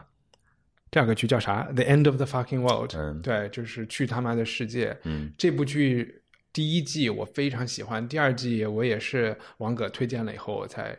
[0.90, 2.94] 第二个剧叫啥？The End of the Fucking World。
[2.94, 4.98] 嗯对，就是去他妈的世界。
[5.04, 10.98] 嗯，这部剧第一季我非常喜欢，第二季我也是王哥推荐了以后我才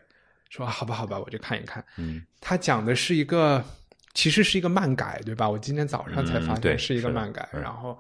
[0.52, 1.84] 说好吧好吧，我就看一看。
[1.98, 3.64] 嗯，它讲的是一个，
[4.14, 5.50] 其实是一个漫改，对吧？
[5.50, 7.98] 我今天早上才发现是一个漫改，嗯然后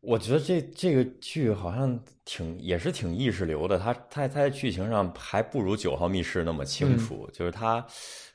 [0.00, 7.84] 我觉得这这个剧好像挺也是挺意识流的，它它它在剧情上还不如《九号密室》那么清楚，就是它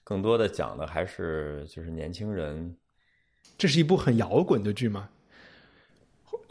[0.04, 2.76] 更多的讲的还是就是年轻人
[3.58, 5.10] 这是一部很摇滚的剧吗？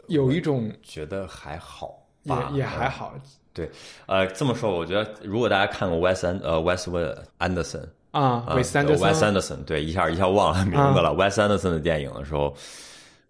[0.07, 3.15] 有一种觉得还好也吧，也还好
[3.55, 3.71] 对，
[4.05, 6.85] 呃，这么说，我觉得如果大家看过 Wes 安呃 Wes
[7.39, 8.21] Anderson 啊。
[8.45, 11.11] 啊韦斯安德森 Wes Anderson，对，一下一下忘了名字了。
[11.11, 12.53] Wes Anderson 的电影的时候，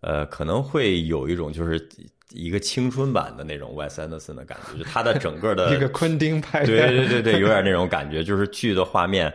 [0.02, 1.88] 呃，可能会有一种就是
[2.32, 9.32] 一个青春版的那种 Wes Anderson 的感觉，就他的整个的 一个昆汀拍的，对对对对，有点那种感觉，就是剧的画面，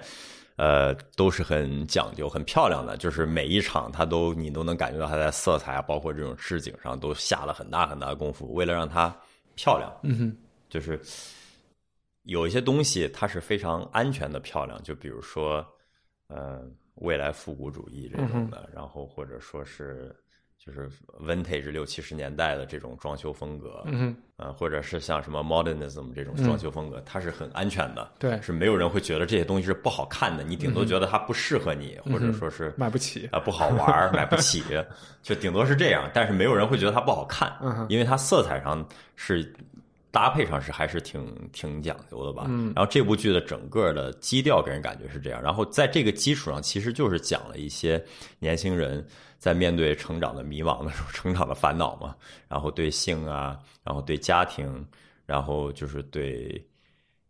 [0.57, 9.15] 呃，都是很讲究、很漂亮的，就是每一场他都你都能感觉到他在色彩啊，包括这种置景上都下了很大很大的功夫，为了让它
[9.55, 10.37] 漂亮，嗯哼，
[10.71, 10.99] 就是
[12.23, 15.67] 有一些东西它是非常安全的漂亮，就比如说，
[16.29, 16.63] 呃，
[16.95, 20.17] 未来复古主义这种的，然后或者说是。
[20.63, 34.63] 就是 vintage 六七十年代的这种装修风格，嗯呃，或者是像什么 modernism 这种装修风格，它是很安全的，对是没有人会觉得这些东西是不好看的，你顶多觉得它不适合你，或者说是买不起啊、不好玩儿，买不起，
[35.23, 39.51] 就顶多是这样，但是没有人会觉得它不好看，嗯因为它色彩上是
[40.11, 42.47] 搭配上是还是挺挺讲究的吧。
[42.49, 48.03] 嗯，然后这部剧的整个的基调给人感觉是这样，然后在这个基础上，其实就是讲了一些
[48.39, 49.07] 年轻人
[49.39, 52.15] 在面对成长的迷茫的时候，成长的烦恼嘛，
[52.49, 54.87] 然后对性啊，然后对家庭，
[55.27, 56.65] 然后就是对。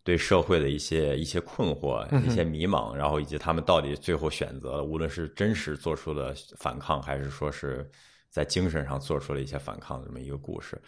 [0.03, 7.89] 对社会的一些一些困惑、一些迷茫，然后以及他们到底最后选择了，无论是真实做出了反抗，还是说是
[8.31, 10.81] 在精神上做出了一些反抗的这么一个故事。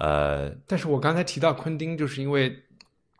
[0.00, 2.56] 呃，但是我刚才提到昆汀，就是因为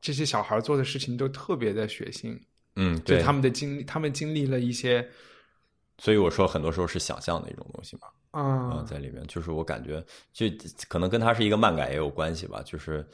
[0.01, 2.39] 这些小孩做的事情都特别的血腥，
[2.77, 5.09] 嗯，对，他们的经历，他们经历了一些
[5.99, 8.03] 所以我说很多时候是想象的一种东西嘛。
[8.31, 10.47] 啊、啊，在里面，就是我感觉，就
[10.87, 12.63] 可能跟他是一个漫改也有关系吧。
[12.63, 13.05] 就是，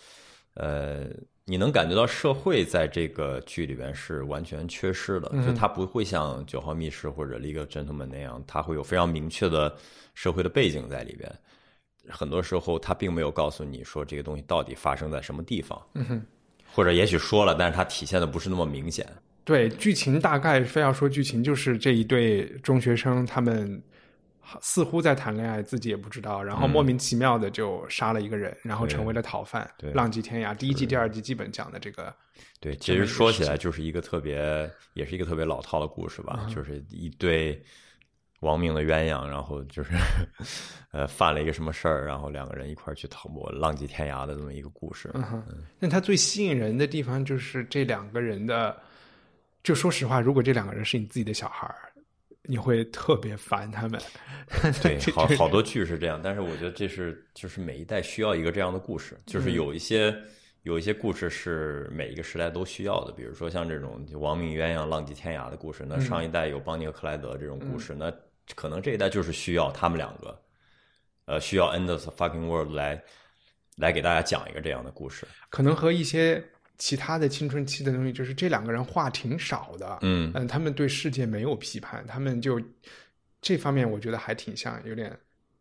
[0.55, 1.07] 呃，
[1.45, 9.75] 你能感觉到社会在这个剧里边是完全缺失的，就它不会像《九号密室》或者《League of Gentlemen》那样，它会有非常明确的
[10.15, 11.33] 社会的背景在里边。
[12.09, 16.23] 很多时候，他并没有告诉你说这个东西到底发生在什么地方，嗯哼，
[16.73, 19.07] 或者也许说了，但是它体现的不是那么明显。
[19.45, 23.83] 对，剧情大概非要说剧情，就是这一对中学生他们
[24.61, 30.55] 似乎在谈恋爱，自己也不知道，然后莫名其妙的就杀了一个人，然后成为了逃犯，对浪迹天涯。
[30.55, 32.15] 第一季、第二季基本讲的这个，
[32.59, 37.63] 对，其实说起来就是一个特别，也是一个特别老套的故事嗯吧，就是一对
[38.45, 39.95] 亡命的鸳鸯，然后就是
[40.93, 45.11] 呃犯了一个什么事儿，然后两个人一块儿去逃亡，浪迹天涯的这么一个故事。
[45.15, 45.43] 嗯哼，
[45.81, 48.77] 但它最吸引人的地方就是这两个人的，
[49.63, 51.91] 就说实话，如果这两个人是你自己的小孩儿，
[52.43, 54.01] 你会特别烦他们。
[54.83, 60.15] 对，好好多剧是这样，但是我觉得这是就是每一代需要一个这样的故事，就是嗯有一些。
[60.65, 65.85] 有一些故事是每一个时代都需要的，比如说像这种亡命鸳鸯、浪迹天涯的故事。
[65.87, 68.11] 那上一代有邦尼和克莱德这种故事，那
[68.55, 70.43] 可能这一代就是需要他们两个，
[71.25, 73.03] 呃，需要 End of the Fucking World 来
[73.77, 75.27] 来给大家讲一个这样的故事。
[75.49, 76.45] 可能和一些
[76.77, 82.61] 其他的青春期的东西，就是这两个人话挺少的，嗯嗯，他们对世界没有批判，他们就
[83.41, 85.17] 这方面我觉得还挺像有点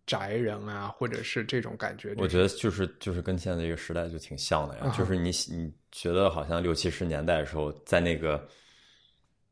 [0.06, 2.14] 宅人啊，或者是这种感觉。
[2.18, 8.46] 我觉得就是就是跟现在这个时代就挺像的呀，啊就是你你觉得好像六七十年代的时候，在那个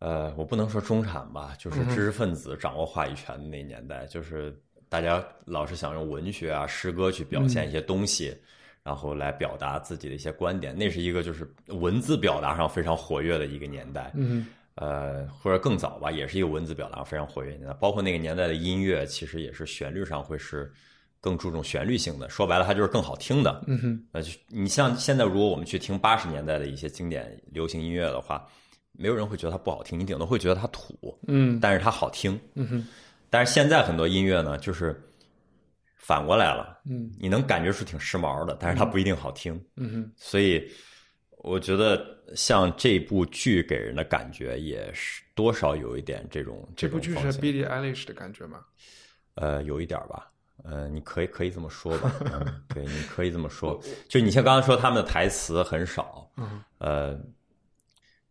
[0.02, 4.52] 呃，我不能说中产吧，就是知识分子掌握话语权的那年代，就是
[4.90, 8.36] 大家老是想用文学啊、诗歌去表现一些东西，
[8.84, 14.12] 然后来表达自己的一些观点，那是一个就是文字表达上非常活跃的一个年代。
[14.16, 17.74] 嗯呃，或者更早吧，也是一个文字表达非常活跃的年代。
[17.74, 20.72] 包括那个年代的音乐，其实也是旋律上会是
[21.20, 22.28] 更注重旋律性的。
[22.30, 23.64] 说白了，它就是更好听的。
[23.68, 28.48] 嗯哼，呃，就你像现在，如果我们去听八十年代的一些经典流行音乐的话，
[29.02, 32.40] 没有人会觉得它不好听，你顶多会觉得它土，嗯但是它好听。
[32.54, 32.88] 嗯哼，
[33.30, 34.96] 但是现在很多音乐呢，就是
[35.98, 39.54] 反过来了，嗯你能感觉出挺时髦的，但是它不一定好听。
[39.76, 40.70] 嗯哼，所以
[41.40, 48.60] 我觉得像这部剧给人的感觉也是多少有一点这种这部剧是种方向 Billie Eilish 的感觉吗？
[49.36, 50.28] 呃有一点吧。
[50.64, 53.82] 呃，你可以可以这么说吧， 嗯，对，你可以这么说。
[54.08, 57.20] 就你像刚刚说他们的台词很少，嗯呃，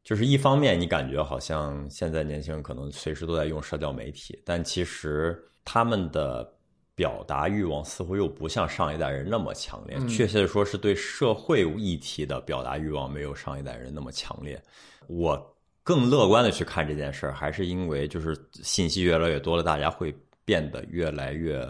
[0.02, 6.50] 就是一方面你感觉好像现在年轻人可能随时都在用社交媒体，但其实他们的
[6.94, 9.98] 表达欲望似乎又不像上一代人那么强烈。
[10.06, 14.60] 确切的说，是对社会议题的表达欲望没有上一代人那么强烈。
[15.06, 21.66] 我更乐观的去看这件事儿，还是因为就是信息越来越多了，大家会变得越来越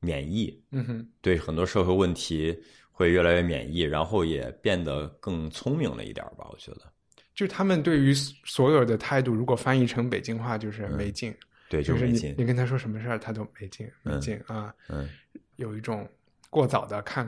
[0.00, 2.56] 免疫，嗯哼，对很多社会问题
[2.90, 6.92] 会越来越免疫，然后也变得更聪明了一点吧，我觉得。
[7.34, 11.34] 就他们对于所有的态度，如果翻译成北京话，就是没劲。
[11.68, 12.34] 对，就是你没劲。
[12.38, 14.72] 你跟他说什么事儿，他都没劲，没劲啊。
[14.88, 15.08] 嗯，
[15.56, 16.08] 有一种
[16.50, 17.26] 过早的看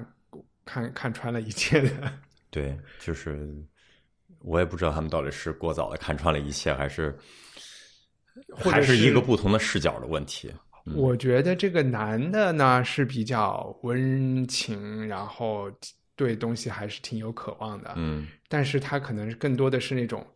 [0.64, 1.90] 看看穿了一切的。
[2.50, 3.52] 对，就是
[4.40, 7.16] 我也不知道他们到底是过早的看穿了一切，还是
[8.54, 10.52] 还是一个不同的视角的问题。
[10.94, 15.68] 我觉得这个男的呢是比较温情，然后
[16.16, 17.94] 对东西还是挺有渴望的。
[17.96, 18.26] 嗯。
[18.48, 20.26] 但是他可能更多的是那种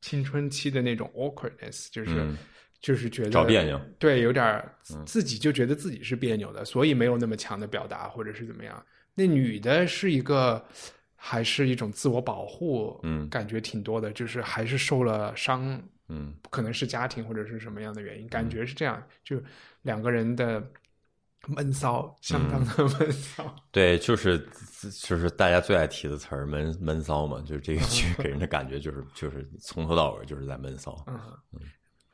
[0.00, 2.36] 青春期的那种 awkwardness，就是、嗯。
[2.78, 4.62] 就是觉得找别扭，对，有点
[5.06, 8.80] 自己就觉得自己是别扭的，所以没有那么强的表达或者是怎么样。
[9.14, 10.62] 那女的是一个
[11.16, 13.28] 还是一种自我保护，嗯。
[13.30, 16.34] 感觉挺多的，就是还是受了伤，嗯。
[16.50, 19.42] 可能是家庭或者是什么样的原因，感觉是这样，就
[19.82, 20.62] 两个人的
[21.48, 23.54] 闷骚，相当的闷骚。
[23.70, 24.38] 对，就是
[25.00, 31.04] 就是大家最爱提的词儿“闷闷骚”嘛，就是这个剧给人的感觉就是就是从头到尾就是在闷骚。
[31.06, 31.18] 嗯，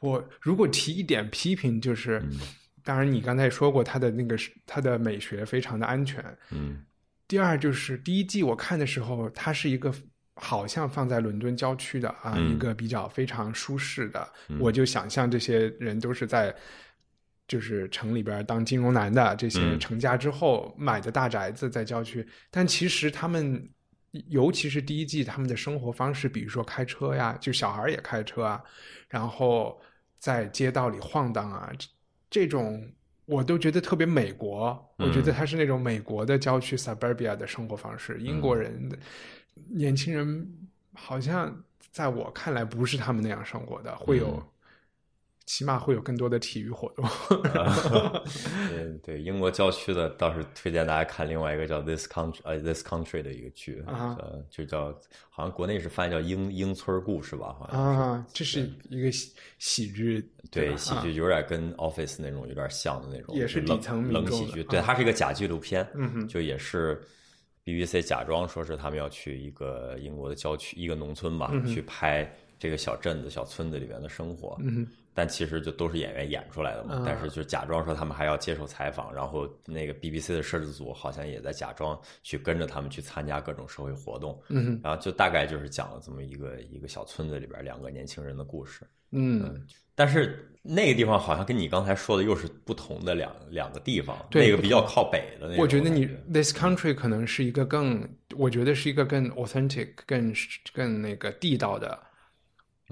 [0.01, 2.41] 我如果提一点批评，就是，嗯
[2.85, 6.23] 当然你刚才说过他的那个是他的美学非常的安全。
[6.51, 6.85] 嗯
[7.27, 9.95] 第二就是第一季我看的时候，它是一个
[10.35, 14.29] 好像放在伦敦郊区的啊，嗯一个比较非常舒适的，
[14.61, 16.55] 我就想象这些人都是在。
[17.53, 23.69] 就是城里边当金融男的这些嗯成家之后买的大宅子在郊区，但其实他们，
[24.29, 28.65] 尤其是第一季他们的生活方式，比如说开车呀，就小孩也开车啊，
[29.07, 29.79] 然后
[30.19, 31.87] 在街道里晃荡啊，这
[32.31, 32.91] 这种
[33.27, 34.83] 我都觉得特别美国。
[34.97, 38.19] 我觉得他是那种美国的郊区 suburbia 的生活方式。
[38.19, 38.97] 英国人的
[39.69, 40.51] 年轻人
[40.95, 41.55] 好像
[41.91, 44.43] 在我看来不是他们那样生活的，会有。
[45.47, 47.05] 起码会有更多的体育活动。
[48.71, 54.93] 嗯， 对，英国郊区的倒是推荐大家看另外一个叫《This Country》呃，《This Country》的一个剧，啊呃，就叫
[55.29, 58.01] 好像国内是翻译叫英英村故事吧，好像是。
[58.01, 64.63] 啊，这是一个喜喜剧，对，吧喜剧有点跟 Office 那种有点像的那种，也是冷底层冷喜剧。
[64.65, 67.01] 对，啊它是一个假纪录片，嗯哼就也是
[67.65, 74.57] BBC 假装说是他们要去一个英国的郊区，一个农村吧，去拍这个小镇子、小村子里面的生活。
[74.61, 88.87] 嗯但其实就都是演员演出来的嘛，啊但是就假装说他们还要接受采访，然后那个 BBC 的摄制组好像也在假装去跟着他们去参加各种社会活动，嗯然后就大概就是讲了这么一个一个小村子里边两个年轻人的故事。
[89.15, 100.33] 嗯，但是那个地方好像跟你刚才说的又是不同的两两个地方，对那个比较靠北的那个我觉得你 this country 可能是一个更，我觉得是一个更 authentic、更
[100.73, 102.01] 更那个地道的。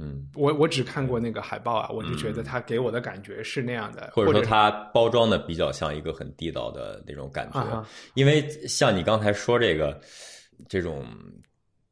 [0.03, 10.01] 嗯，我我只看过那个海报啊，我就觉得它给我的感觉是那样的，或或者说它包装的比较像一个很地道的那种感觉，啊因为像你刚才说这个
[10.67, 11.07] 这种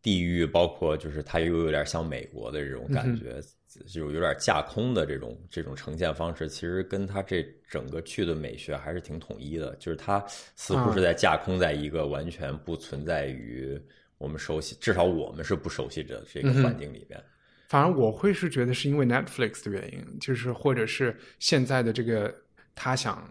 [0.00, 3.42] 地域，包括就是它又有点像美国的这种感嗯觉，
[3.86, 10.24] 就有点架空的这种这种呈现方式，其实跟它这整个剧的美学还是挺统一的，就是它
[10.56, 10.94] 似乎啊。
[10.94, 13.78] 是在架空在一个完全不存在于
[14.16, 17.22] 我们熟悉，至少我们是不熟悉的这个嗯环境里边。
[17.68, 22.34] 反而我会是觉得是因为 Netflix 的原因，就是或者是现在的这个
[22.74, 23.30] 他想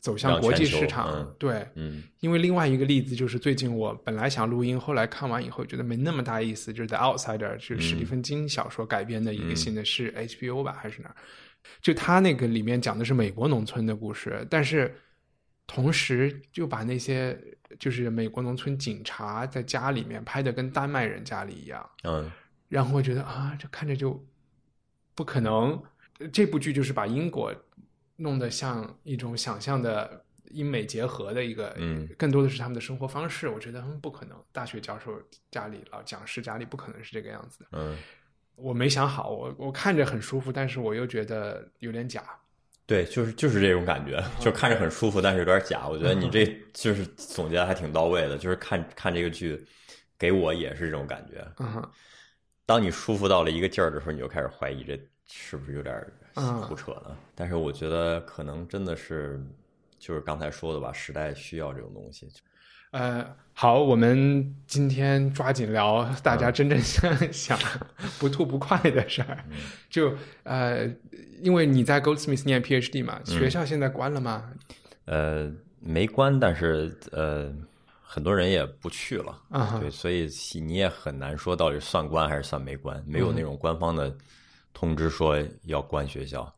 [0.00, 2.02] 走向国际市场，对，嗯。
[2.20, 11.16] 因为另外一个例子就是最近我本来想录音，后来看完以后觉得没那么大意思，就是《The Outsider》是史蒂芬金小说改编的一个新的，是 HBO 吧还是哪儿？
[11.80, 14.92] 就他那个里面讲的是美国农村的故事，但是
[15.66, 17.36] 同时就把那些
[17.78, 22.30] 就是美国农村警察在家里面拍的跟丹麦人家里一样，嗯
[22.72, 24.18] 然后我觉得啊，这看着就
[25.14, 25.80] 不可能。
[26.32, 27.52] 这部剧就是把因果
[28.16, 33.48] 弄得像一种想象的英美结合的一个，嗯，更多的是他们的生活方式。
[33.48, 35.20] 我觉得他们不可能，大学教授
[35.50, 37.66] 家里老讲师家里不可能是这个样子的。
[37.72, 37.98] 嗯。
[38.54, 42.22] 我没想好，我我看着很舒服，但是我又觉得有点假。
[42.86, 45.88] 对，就是就是这种感觉，就看着很舒服，但是有点假。
[45.88, 49.62] 我觉得你 这就是总结的还挺到位的，就是看看这个剧，
[50.18, 51.46] 给我也是这种感觉。
[51.58, 51.90] 嗯哼，
[52.72, 55.94] 当你舒服到了一个劲儿的时候，你就开始怀疑这是不是有点
[56.36, 57.14] 嗯胡扯呢？
[57.34, 59.38] 但是我觉得可能真的是，
[59.98, 62.26] 就是刚才说的吧，时代需要这种东西。
[62.92, 67.58] 呃，好，我们今天抓紧聊大家真正想 想
[68.18, 69.44] 不吐不快的事儿。
[69.90, 70.14] 就
[70.44, 70.90] 呃，
[71.42, 74.50] 因为你在 Goldsmith 念 PhD 嘛，学校现在关了吗？
[75.04, 77.54] 呃，没关，但是呃，
[78.12, 79.42] 很多人也不去了。
[79.48, 80.28] 啊对，所以
[80.60, 84.14] 你也很难说到底算关还是算没关，没有那种官方的
[84.74, 86.54] 通知说要关学校，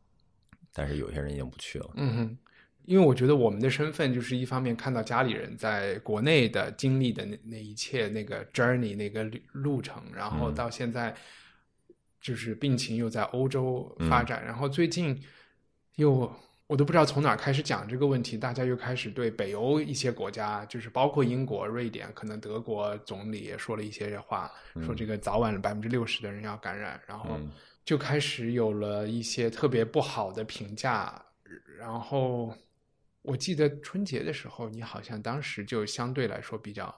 [0.72, 1.90] 但是有些人已经不去了。
[1.94, 2.38] 嗯哼，
[2.86, 11.14] 因为我觉得我们的身份就是一方面看到家里人在国内的经历的那那一切那个 journey 那个路程，然后到现在
[12.20, 15.16] 就是病情又在欧洲发展，然后最近
[15.94, 16.28] 又
[16.67, 24.51] 我都不知道从哪儿开始讲这个问题，大家又开始对北欧一些国家，就是包括英国、瑞典，可能德国总理也说了一些话，
[24.85, 27.39] 说这个早晚百分之六十的人要感染，然后
[27.85, 31.25] 就开始有了一些特别不好的评价，
[31.79, 32.55] 然后。
[33.27, 36.95] 我记得春节的时候，你好像当时就相对来说比较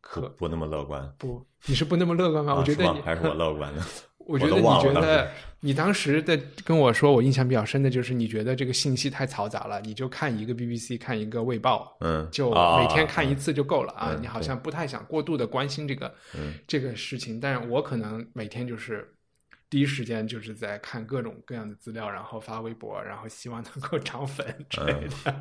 [0.00, 1.08] 可不那么乐观。
[1.18, 2.56] 不，你是不那么乐观吗？
[2.56, 3.80] 我觉得还是我乐观的。
[4.18, 14.16] 我觉得你觉得你当时的跟我说，我印象比较深的就是你觉得这个信息太嘈杂了，你就看一个 BBC，看一个卫报，嗯，就每天看一次就够了啊。
[14.20, 19.14] 你好像不太想过度的关心这个嗯这个事情，但是我可能每天就是。
[19.68, 25.40] 第一时间就是在看各种各样的资料，然后发微博，然后希望能够涨粉之类的。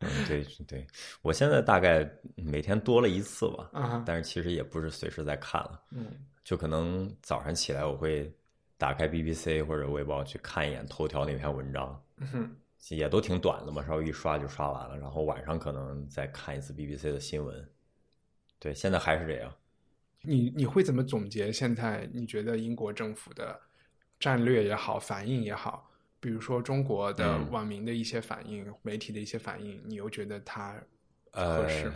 [0.00, 0.84] 嗯，对对，
[1.22, 6.04] 我现在大概每天多了一次吧，但是其实也不是随时在看了，嗯，
[6.42, 8.28] 就可能早上起来我会
[8.76, 12.54] 打开 BBC 或者微博去看一眼头条那篇文章，嗯，
[12.90, 17.68] 也都挺短的嘛，稍微一刷就刷完了，然后晚上可能再看一次 BBC 的新闻。
[18.58, 19.54] 对，现在还是这样。
[20.22, 23.60] 你你会怎么总结现在你觉得英国政府的
[24.18, 30.82] 战略也好，反应也好，比如说中国的网民的一些反应、媒体的一些反应，你又觉得它
[31.30, 31.92] 合适？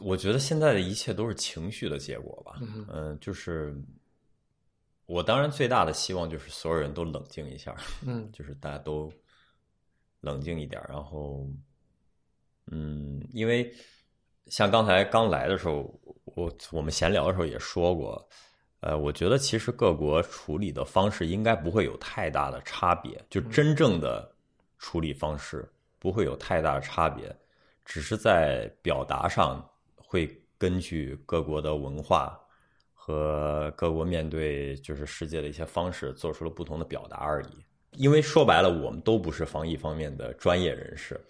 [0.00, 2.60] 我觉得现在的一切都是情绪的结果吧。
[2.88, 3.74] 嗯，就是
[5.06, 7.74] 我当然最大的希望就是所有人都冷静一下，
[8.06, 9.12] 嗯， 就是大家都
[10.20, 11.46] 冷静一点，然后，
[12.70, 13.72] 嗯，因为
[14.46, 15.92] 像刚才刚来的时候。
[16.36, 18.28] 我我们闲聊的时候也说过，
[18.80, 24.28] 呃，我觉得其实各国处理的方式应该不会有太大的差别，就真正的
[24.78, 27.32] 处理方式不会有太大的差别，
[27.84, 30.26] 只是在表达上会
[30.58, 32.36] 根据各国的文化
[33.06, 37.64] 和各国面对就是世界的一些方式做出了不同的表达而已。
[37.92, 41.20] 因为说白了，我们都不是防疫方面的专业人士，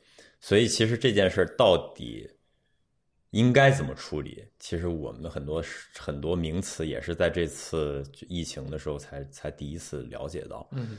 [0.40, 2.30] 所以其实这件事到底。
[3.30, 4.44] 应该怎么处理？
[4.60, 5.60] 其实我们的很多
[5.98, 10.68] 很多名词也是在这次疫情的时候才才第一次了解到。
[10.70, 10.96] 嗯，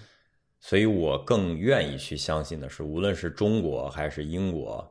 [0.59, 4.85] 所以我更愿意去相信的是，无论是中国还是英国，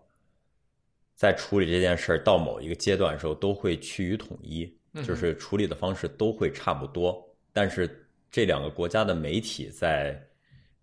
[1.15, 7.21] 在处理这件事儿到某一个阶段的时候，都会趋于统一，就是处理的方式都会差不多。
[7.53, 10.21] 但是这两个国家的媒体在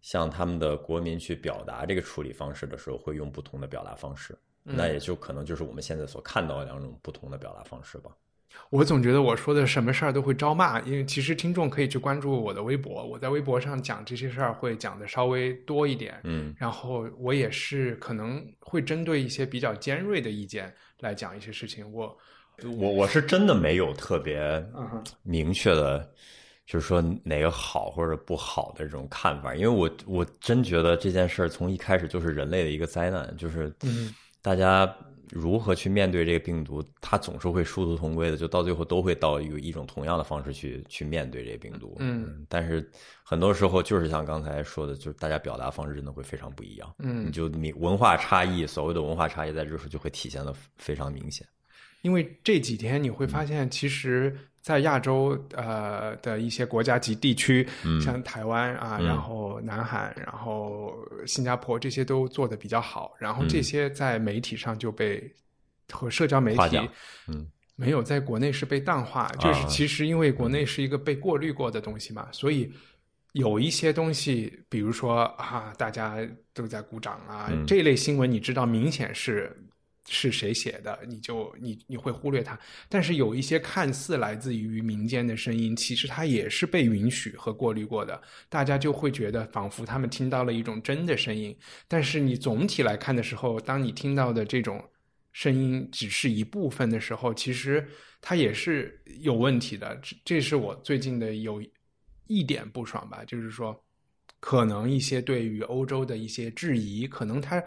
[0.02, 4.38] 向他们的国民去表达这个处理方式的时候，会用不同的表达方式。
[4.64, 8.12] 那也就可能就是我们现在所看到的两种不同的表达方式吧。
[8.70, 16.20] 我总觉得我说的什么事儿都会招骂，因为其实听众可以去关注我的微博，我在微博上讲这些事儿会讲的稍微多一点。
[16.26, 21.90] 嗯，然后我也是可能会针对一些比较尖锐的意见来讲一些事情。
[21.92, 22.16] 我
[22.80, 24.64] 我我是真的没有特别
[25.24, 26.10] 明确的，
[26.66, 34.14] 就是说哪个好或者不好的这种看法，因为我我真觉得这件事儿从一开始就是人类的一个灾难，就是嗯。
[34.44, 34.92] 大家
[35.30, 36.84] 如何去面对这个病毒？
[37.00, 41.96] 它总是会殊途同归的，就到最后都会到有一种同样的方式去去面对这个病毒。
[42.00, 42.90] 嗯，但是
[43.22, 46.92] 很多时候就是像刚才说的，就是大家表达方式真的会非常不一样。
[46.98, 51.48] 嗯，你就你文化差异，所谓的文化差异，在这时候就会体现的非常明显。
[52.02, 54.38] 因为这几天你会发现，其实。
[54.64, 57.68] 在亚洲呃的一些国家及地区，
[58.00, 60.94] 像台湾啊，然后南韩，然后
[61.26, 65.34] 新加坡这些都做的比较好，然后这些在媒体上就被
[65.92, 66.78] 和社交媒体，
[67.28, 72.72] 嗯，没有在国内是被淡化，就是其实因为国内是一个被过滤过的东西嘛，所以
[73.32, 76.20] 有一些东西，比如说啊，大家
[76.54, 79.52] 都在鼓掌啊，这类新闻你知道明显是。
[80.14, 82.60] 是谁写的，你就你你会忽略它。
[82.90, 88.22] 但是有一些看似来自于民间的声音，其实它也是被允许和过滤过的。
[88.50, 91.56] 大家就会觉得仿佛他们听到了一种真的声音。
[91.88, 94.84] 但是你总体来看的时候，当你听到的这种
[95.32, 97.88] 声音只是一部分的时候，其实
[98.20, 99.98] 它也是有问题的。
[100.26, 101.64] 这是我最近的有
[102.28, 103.82] 一点不爽吧，就是说，
[104.42, 107.64] 可能一些对于欧洲的一些质疑，可能它。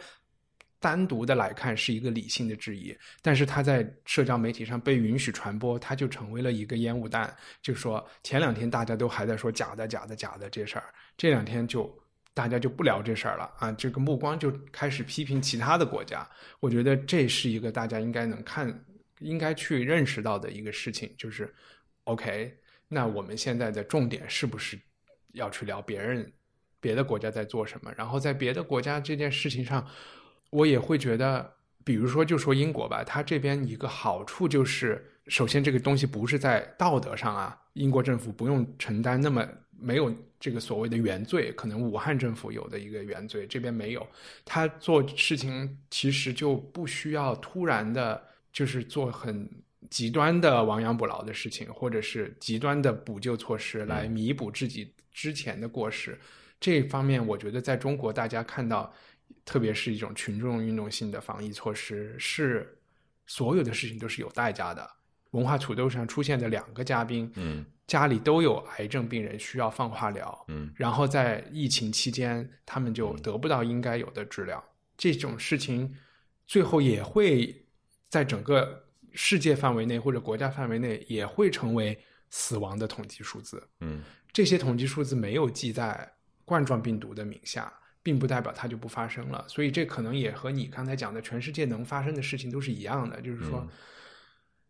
[0.85, 7.35] 单独的来看是一个理性的质疑，但是他在社交媒体上被允许传播，他就成为了一个烟雾弹。
[7.63, 10.85] 就说前两天大家都还在说假的、假的、假的这事儿，
[11.17, 11.91] 这两天就
[12.35, 16.29] 大家就不聊这事儿了啊，这个目光就开始批评其他的国家。
[16.61, 18.85] 我觉得这是一个大家应该能看、
[19.21, 21.51] 应该去认识到的一个事情，就是
[22.05, 22.55] OK，
[22.89, 24.79] 那我们现在的重点是不是
[25.33, 26.31] 要去聊别人？
[26.79, 29.89] 别的国家在做什么，然后在别的国家这件事情上，
[30.55, 31.53] 我也会觉得，
[31.83, 39.45] 比如说就说英国吧，它这边一个好处就是，首先这个东西不是在道德上啊，英国政府不用承担那么
[39.77, 44.07] 没有这个所谓的原罪，可能武汉政府有的一个原罪，这边没有，
[44.45, 49.51] 他做事情其实就不需要突然的，就是做很
[49.91, 56.17] 极端的亡羊补牢的事情，或者是极端的补救措施来弥补自己之前的过失。
[56.61, 58.91] 这方面，我觉得在中国大家看到，
[59.45, 62.79] 特别是一种群众运动性的防疫措施，是
[63.27, 64.89] 所有的事情都是有代价的。
[65.31, 74.63] 文化土豆上出现的两个嘉宾，嗯家里都有癌症病人需要放化疗，嗯然后在疫情期间，他们就得不到应该有的治疗。
[74.97, 75.93] 这种事情
[76.47, 77.67] 最后也会
[78.09, 81.99] 在整个世界范围内或者国家范围内也会成为
[82.31, 83.63] 死亡的统计数字。
[83.81, 86.11] 嗯这些统计数字没有记在
[86.45, 87.73] 冠状病毒的名下，
[88.05, 89.45] 并不代表它就不发生了。
[89.49, 93.69] 所以这可能也和你刚才讲的全世界能发生的事情都是一样的，就是说，嗯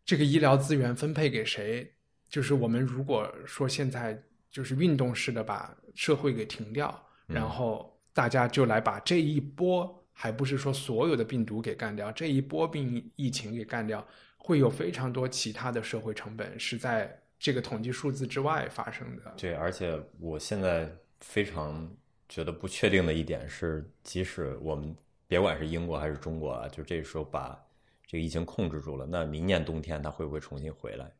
[0.03, 1.91] 这个医疗资源分配给谁，
[2.29, 4.19] 就是我们如果说现在
[4.51, 6.89] 就是运动式的把社会给停掉，
[7.27, 14.05] 嗯然后大家就来把这一波，还不是说所有的病毒给干掉，这一波病疫情给干掉，
[14.37, 19.33] 会有非常多其他的社会成本是在这个统计数字之外发生的。
[19.35, 20.87] 对，而且我现在
[21.19, 21.91] 非常
[22.27, 24.95] 觉得不确定的一点是，即使我们
[25.27, 27.59] 别管是英国还是中国啊，就这时候把
[28.07, 31.11] 这个疫情控制住了，那明年冬天它会不会重新回来？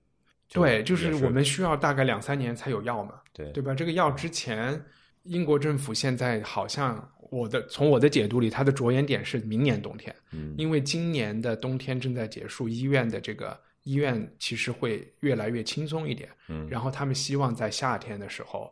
[0.48, 3.74] 对，就是我们需要大概两三年才有药嘛，对对吧？
[3.74, 4.80] 这个药之前，
[5.24, 18.72] 英国政府现在好像我的从我的解读里，它的着眼点是明年冬天，嗯因为今年的冬天正在结束，医院的这个医院其实会越来越轻松一点，嗯然后他们希望在夏天的时候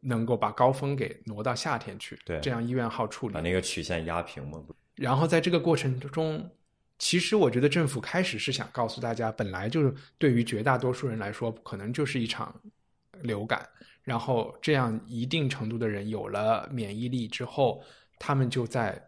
[0.00, 3.40] 能够把高峰给挪到夏天去，对这样医院好处理把。
[3.40, 4.62] 那个曲线压平嘛。
[4.94, 6.50] 然后在这个过程中，
[6.98, 12.54] 其实我觉得政府开始是想告诉大家，本来就是对于绝大多数人来说，可能就是一场
[13.22, 13.66] 流感。
[14.02, 17.82] 然后这样一定程度的人有了免疫力之后，
[18.18, 19.00] 他们就在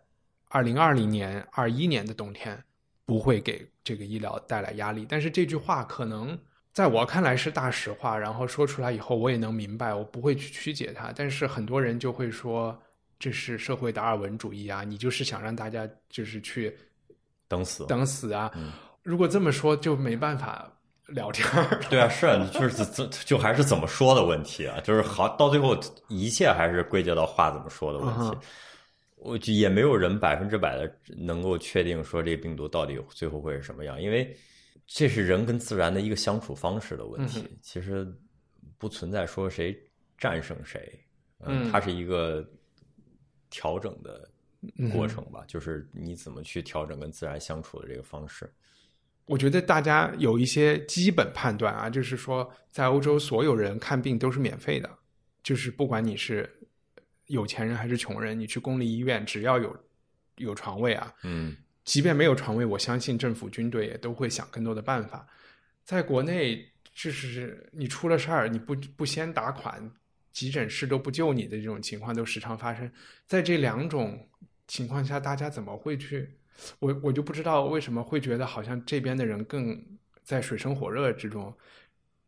[0.49, 2.63] 二零二零年、二一年的冬天
[3.05, 5.07] 不会给这个医疗带来压力。
[5.09, 6.39] 但是这句话可能
[6.73, 11.13] 在我看来是大实话，然后说出来以后我也能明白，我不会去曲解它。
[11.15, 12.77] 但是很多人就会说。
[13.19, 14.83] 这是社会达尔文主义啊！
[14.83, 16.77] 你就是想让大家就是去
[17.47, 18.51] 等死等死啊！
[19.05, 20.69] 如果这么说，就没办法
[21.07, 21.81] 聊天儿。
[21.89, 28.37] 对啊，是啊，就是怎就还是怎么说的问题啊，就是好到最后一切还是归结到话怎么说的问题。
[28.37, 28.41] 嗯
[29.15, 34.37] 我就也没有人百分之百的能够确定说这个病毒到底最后会是什么样，因为
[34.87, 37.41] 这是人跟自然的一个相处方式的问题。
[37.41, 38.07] 嗯其实
[38.79, 39.79] 不存在说谁
[40.19, 41.01] 战胜谁，
[41.41, 42.45] 嗯它是一个
[43.49, 44.29] 调整的
[44.79, 48.53] 嗯过程吧，就是你怎么去调整跟自然相处的这个方式。
[49.27, 54.99] 我觉得大家有一些基本判断啊，就是说，在欧洲所有人看病都是免费的，
[55.45, 56.51] 就是不管你是
[57.27, 59.77] 有钱人还是穷人，你去公立医院只要有
[60.39, 65.27] 有床位啊，嗯即便没有床位，我相信政府军队也都会想更多的办法。
[65.85, 69.91] 在国内，就是你出了事儿，你不不先打款，
[70.33, 72.91] 急诊室都不救你的这种情况都时常发生。
[73.27, 74.29] 在这两种
[74.69, 76.31] 情况下，大家怎么会去？
[76.79, 79.85] 我我就不知道为什么会觉得好像这边的人更
[80.23, 81.53] 在水深火热之中。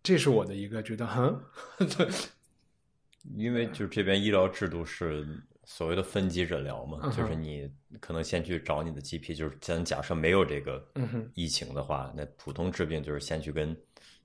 [0.02, 1.40] 这是我的一个觉得，哼，
[3.36, 5.26] 因为就这边医疗制度是
[5.66, 10.86] 所谓的分级诊疗嘛，嗯就是你可能先去找你的 GP，就是咱假设没有这个
[11.34, 13.76] 疫情的话，那普通治病就是先去跟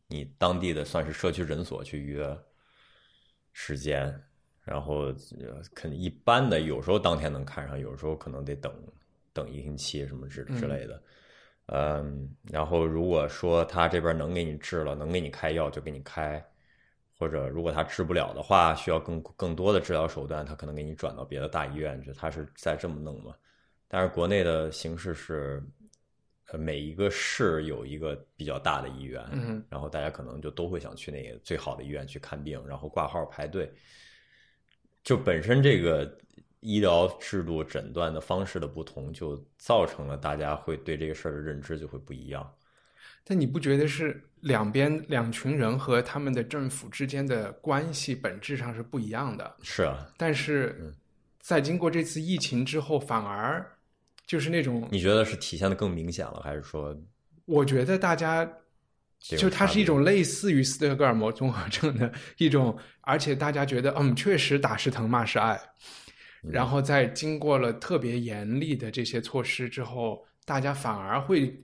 [0.08, 2.38] 你当地的算是社区诊所去约
[3.54, 4.14] 时间，
[4.64, 8.74] 然后呃肯一般的有时候当天能看上，有时候可能得等
[9.34, 11.02] 等一个星期什么之之类的。
[11.72, 16.44] 嗯，然后如果说他这边能给你治了，能给你开药就给你开，
[17.20, 23.36] 或者如果他治不了的话，需要更更多的治疗手段，他可能给你转到别的大医院去，他是在这么弄嘛。
[23.90, 25.62] 但是国内的形式是，
[26.48, 33.70] 呃，每一个市有一个比较大的医院，嗯然后大家可能就都会想去那个最好的医院去看病，然后挂号排队。
[35.04, 36.18] 就本身这个
[36.62, 42.50] 医疗制度诊断的方式的不同，就造成了大家会对这个事儿的认知就会不一样。
[43.30, 49.56] 但你不觉得是两边两群人和他们的政府之间的关系本质上是不一样的？
[49.62, 50.92] 是啊，但是
[51.40, 53.64] 在经过这次疫情之后，反而
[54.26, 57.00] 就是那种，你觉得是体现的更明显了，还是说，
[57.46, 58.52] 我觉得大家
[59.20, 65.56] 就它是一种类似于斯德哥尔摩综合症的一种，而且大家觉得，嗯，确实打是疼，骂是爱。
[66.42, 71.62] 嗯然后在经过了特别严厉的这些措施之后，大家反而会，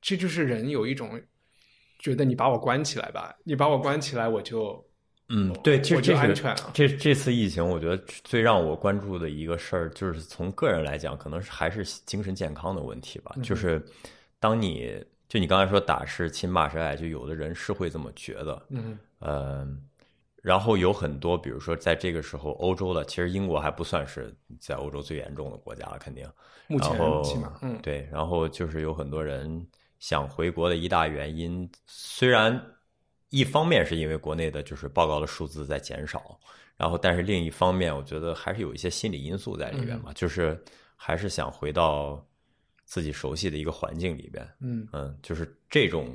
[0.00, 1.20] 这就是人有一种
[1.98, 4.84] 觉得你把我关起来吧，你把我关起来，我就
[5.28, 13.36] 嗯，对，就实这这这次疫情，我觉得最让我关注的一个事儿，就是从个人来讲，可能是还是精神健康的问题嗯吧。
[13.42, 13.84] 就是
[14.40, 19.68] 当你就你刚才说打是亲，骂是爱，就有的人是会这么觉得，嗯呃，
[20.40, 26.26] 然后有很多，比如说在这个时候，欧洲的，其实英国还不算是在欧洲最严重的国家了，肯定。
[26.68, 26.92] 目前
[27.24, 29.66] 起码嗯对，然后就是有很多人
[29.98, 32.60] 想回国的一大原因，虽然
[33.30, 36.38] 一方面是因为国内的就是报告的数字在减少，
[36.76, 40.62] 然后但是另一方面，我觉得还是有一些心理因素在里嗯边嘛，就是
[40.96, 42.24] 还是想回到
[42.84, 46.08] 自己熟悉的一个环境里边，嗯嗯，就是这种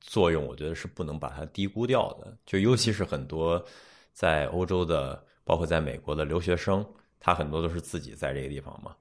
[0.00, 2.36] 作用，我觉得是不能把它低估掉的。
[2.44, 3.64] 就尤其是很多
[4.12, 6.84] 在欧洲的，包括在美国的留学生，
[7.20, 8.96] 他很多都是自己在这个地方嘛。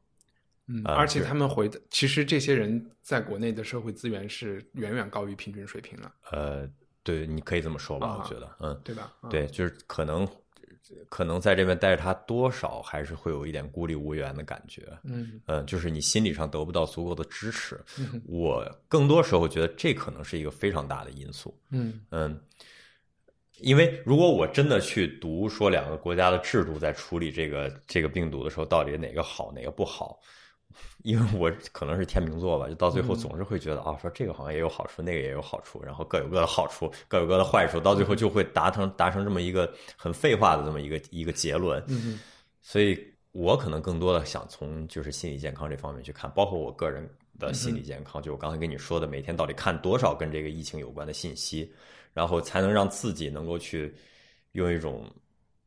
[0.68, 6.70] 嗯，啊而且他们回的，其实这些人在国内的社会资源是远远高于平均水平的，呃，
[7.04, 9.14] 对，你可以这么说吧，啊我觉得，嗯，对吧？
[9.24, 10.28] 嗯对，就是可能
[11.10, 14.88] 可能在这边待着，他多少还是会有一点孤立无援的感觉。
[15.04, 17.80] 嗯嗯，就是你心理上得不到足够的支持。
[18.26, 21.58] 我更多时候觉得这可能是一个非常大的因素。
[21.72, 22.42] 嗯嗯，
[23.60, 30.20] 因为如果我真的去读说两个国家的制度在处理这个这个病毒的时候，到底哪个好哪个不好，
[31.04, 41.84] 因为我可能是天秤座吧，就到最后总是会觉得、啊，说这个好像也有好处，那个也有好处，然后各有各的好处，各有各的坏处，到最后就会达成达成这么一个很废话的这么一个一个结论。
[41.88, 42.20] 嗯
[42.62, 43.00] 所以
[43.32, 47.10] 我可能更多的想从就是心理健康这方面去看，包括我个人
[47.40, 51.72] 的心理健康，就我刚才跟你说的，每天到底看多少跟这个疫情有关的信息，
[52.14, 53.96] 然后才能让自己能够去
[54.52, 55.10] 用一种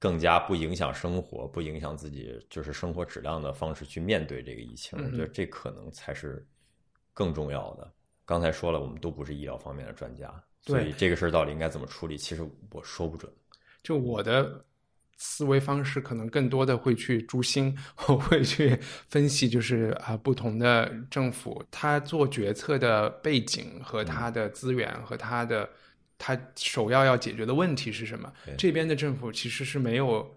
[0.01, 4.99] 更加不影响生活、不影响自己就是生活质量的方式去面对这个疫情。
[4.99, 6.45] 我觉得这可能才是
[7.15, 7.93] 更重要的。
[8.25, 10.33] 刚才说了，我们都不是医疗方面的专家，
[10.63, 13.31] 所以这个事儿到底应该怎么处理，其实我说不准。
[13.83, 14.65] 就我的
[15.19, 17.77] 思维方式可能更多的会去诛心，
[18.09, 18.75] 我会去
[19.09, 25.69] 分析，就是啊、不同的政府他做决策的背景和他的资源和他的
[26.21, 28.31] 他首要要解决的问题是什么。
[28.59, 30.37] 这边的政府其实是没有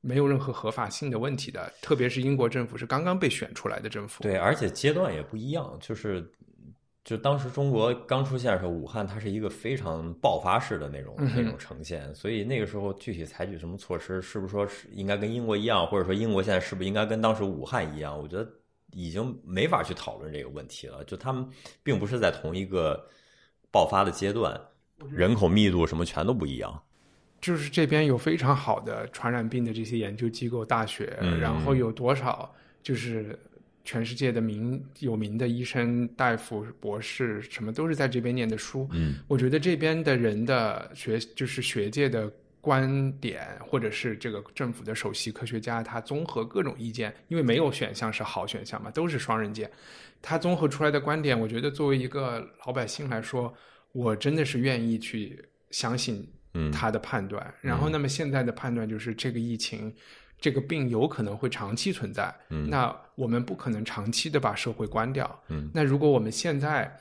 [0.00, 4.22] 没有任何合法性的问题的，特别是英国政府是刚刚被选出来的政府。
[4.22, 6.24] 对，而且阶段也不一样，就是
[7.04, 18.16] 就当时中国刚出现的时候，武汉它是一个非常爆发式的那种、那种呈现，所以那个时候具体采取什么措施，是不是说是应该跟英国一样，或者说英国现在是不是应该跟当时武汉一样？
[18.16, 18.48] 我觉得
[18.92, 21.48] 已经没法去讨论这个问题了，就他们
[21.82, 23.08] 并不是在同一个
[23.72, 24.58] 爆发的阶段，
[25.10, 26.82] 人口密度什么全都不一样。
[27.40, 33.38] 就是这边有非常好的传染病的这些研究机构、大学，嗯然后有多少就是
[33.84, 38.88] 全世界的名有名的医生、大夫、博士，什么都是在这边念的书。
[38.90, 42.28] 嗯，我觉得这边的人的学就是学界的
[42.60, 49.70] 观点，或者是这个政府的首席科学家，他综合各种意见，因为没有选项是好选项嘛，都是双刃剑。
[50.20, 53.54] 他综合出来的观点，我觉得作为一个老百姓来说，
[53.96, 57.54] 我真的是愿意去相信嗯他的判断。
[57.60, 59.94] 然后，那么现在的判断就是这个疫情。
[60.38, 66.94] 这个病有可能会长期存在，嗯那我们不可能长期的把社会关掉，嗯那如果我们现在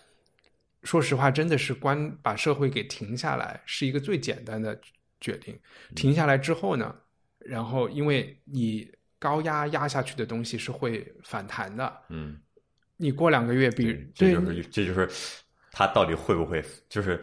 [0.84, 4.80] 说实话，真的是关把社会给停下来，是一个最简单的
[5.20, 5.54] 决定。
[5.54, 6.96] 嗯停下来之后呢，
[7.40, 8.90] 然后因为你
[9.20, 12.40] 高压压下去的东西是会反弹的，嗯，
[12.96, 13.84] 你过两个月比
[14.16, 15.10] 对这就是这就是
[15.78, 17.22] 它到底会不会就是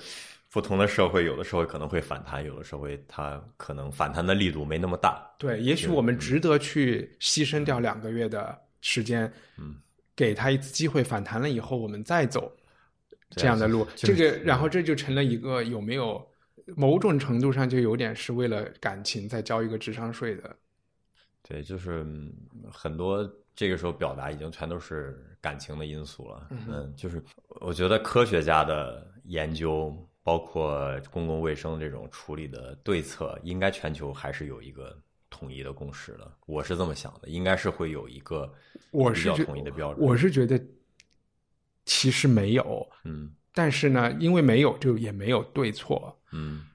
[0.51, 5.27] 不同的社会有的时候可能会反弹，有的时候会它可能反弹的力度没那么大。
[5.39, 9.77] 对，也许我们值得去牺牲掉两个月的时间，嗯，
[10.15, 12.55] 给他一次机会反弹了以后，我们再走
[13.31, 13.87] 这样的路。
[13.97, 16.23] 就是这个，然后这就成了一个有没有
[16.77, 20.55] 某种程度上就有点是为了感情在交一个智商税的。
[21.43, 22.31] 对，就是嗯
[22.71, 26.49] 很多这个时候表达已经全都是感情的因素了。
[26.69, 27.23] 嗯，就是
[27.61, 34.97] 我觉得科学家的研究，包括公共卫生这种处理的对策，应该全球还是有一个
[35.31, 36.33] 统一的共识的。
[36.47, 38.47] 我是这么想的，应该是会有一个
[38.91, 40.07] 比较我是觉统一的标准。
[40.07, 40.61] 我是觉得
[41.85, 46.19] 其实没有，嗯但是呢，因为没有就也没有对错。
[46.31, 46.67] 嗯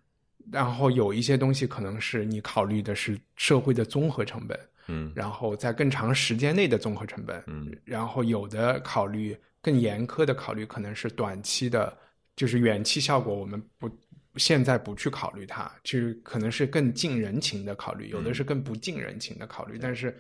[0.50, 4.58] 然后有一些东西可能是你考虑的是社会的综合成本，
[4.88, 5.12] 嗯。
[5.16, 11.96] 然后在更长时间内的综合成本，嗯，然后有的考虑更严苛的考虑可能是短期的
[12.36, 13.90] 就是远期效果，我们不
[14.36, 20.16] 现在不去考虑它，就可能是更近人情的考虑，有的是更不近人情的考虑，但是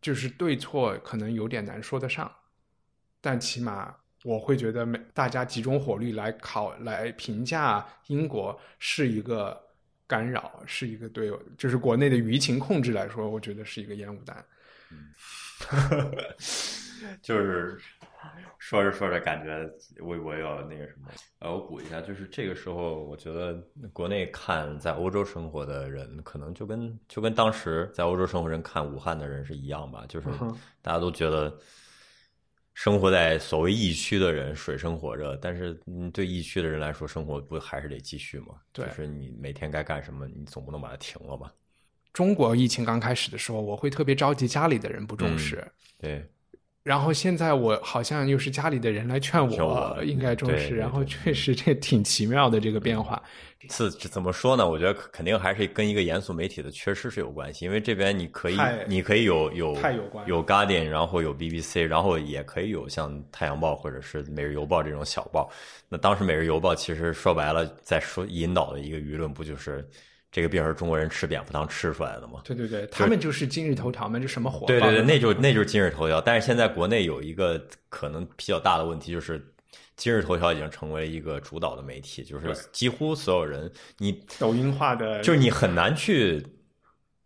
[0.00, 2.30] 就是对错可能有点难说得上，
[3.20, 9.60] 但起码我会觉得每大家集中火力来考来评价英国是一个
[10.10, 14.44] 干扰，是一个对就是国内的舆情控制来说，我觉得是一个烟雾弹。
[17.22, 17.78] 就是
[18.58, 19.70] 说着说着，感觉
[20.02, 21.08] 微博要那个什么。
[21.38, 23.54] 呃，我补一下，就是这个时候，我觉得
[23.92, 30.26] 国内看在欧洲生活的人，可能就跟就跟当时在欧洲生活人看武汉的人是一样吧，就是
[30.82, 31.56] 大家都觉得
[32.82, 38.54] 生活在所谓疫区的人水深火热，但是嗯，对疫区的人来说，生活不还是得继续吗？
[38.72, 41.52] 对就是你每天该干什么，你总不能把它停了吧？
[42.10, 45.62] 中国疫情刚开始的时候，我会特别着急家里的人不重视。
[45.98, 46.26] 对，
[46.82, 53.22] 然后现在我好像又是家里的人来劝劝我应该重视，然后确实这挺奇妙的这个变化。
[53.68, 54.66] 是这怎么说呢？
[54.66, 58.56] 我觉得肯定还是跟一个严肃媒体的缺失是有关系，因为这边你可以
[58.88, 59.76] 你可以有有
[60.26, 65.50] 有 Guardian，然后有 BBC，然后也可以有像太阳报或者是每日邮报这种小报。
[65.90, 69.86] 那当时每日邮报其实说白了，在说引导的一个舆论，不就是
[70.32, 72.40] 这个病是中国人吃蝙蝠汤吃出来的吗？
[72.44, 76.20] 对对对，他们就是今日头条嘛，就什么火对对对，那就那就是今日头条。
[76.20, 79.44] 但是现在国内有一个可能比较大的问题，就是
[79.96, 86.46] 今日头条已经成为一个主导的媒体，就是几乎所有人，你抖音化的，就是你很难去。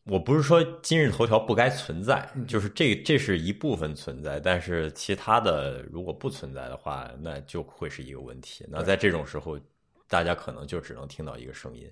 [0.06, 8.66] 我不是说今日头条不该存在，嗯就是这这是一部分存在，但是其他的如果不存在的话，那就会是一个问题。
[8.68, 9.58] 那在这种时候，
[10.06, 11.90] 大家可能就只能听到一个声音。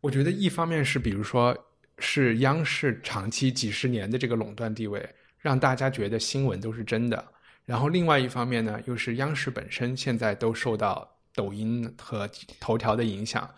[0.00, 1.56] 我觉得一方面是比如说
[1.98, 7.32] 是央视长期几十年的这个垄断地位，让大家觉得新闻都是真的。
[7.64, 13.48] 然后另外一方面呢，又是央视本身现在都受到抖音和头条的影响，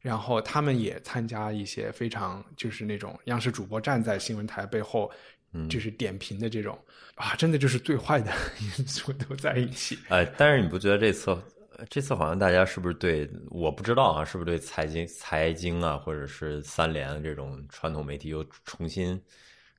[0.00, 5.10] 然后他们也参加一些非常就是那种央视主播站在新闻台背后，
[5.68, 6.76] 就是点评的这种
[7.14, 9.98] 啊，真的就是最坏的 因素都在一起。
[10.08, 11.42] 哎，但是你不觉得这次呃
[11.88, 19.20] 这次好像大家是不是对我不知道啊，是不是对财经财经啊，或者是三联这种传统媒体又重新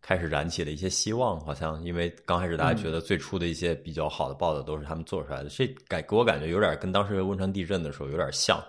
[0.02, 1.40] 开始燃起了一些希望？
[1.46, 8.62] 好像因为刚开始大家觉得最初的一些比较好的报道都是他们做出来的，这感给我感觉有点跟当时汶川地震的时候有点像。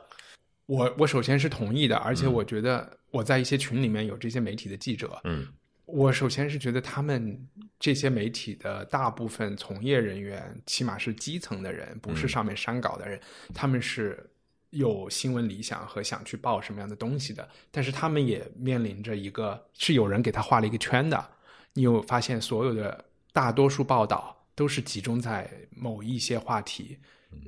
[0.67, 5.49] 我我首先是同意的，而且我觉得我在一些群里面有这些媒体的记者，嗯，
[5.87, 13.21] 我首先是觉得他们这些媒体的大部分从业人员，起码是基层的人，不是上面删稿的人，
[13.53, 14.29] 他们是
[14.71, 21.29] 有新闻理想和想去报什么样的东西的，但是他们也面临着一个是有人给他画了一个圈的。
[21.75, 26.99] 你有发现所有的大多数报道都是集中在某一些话题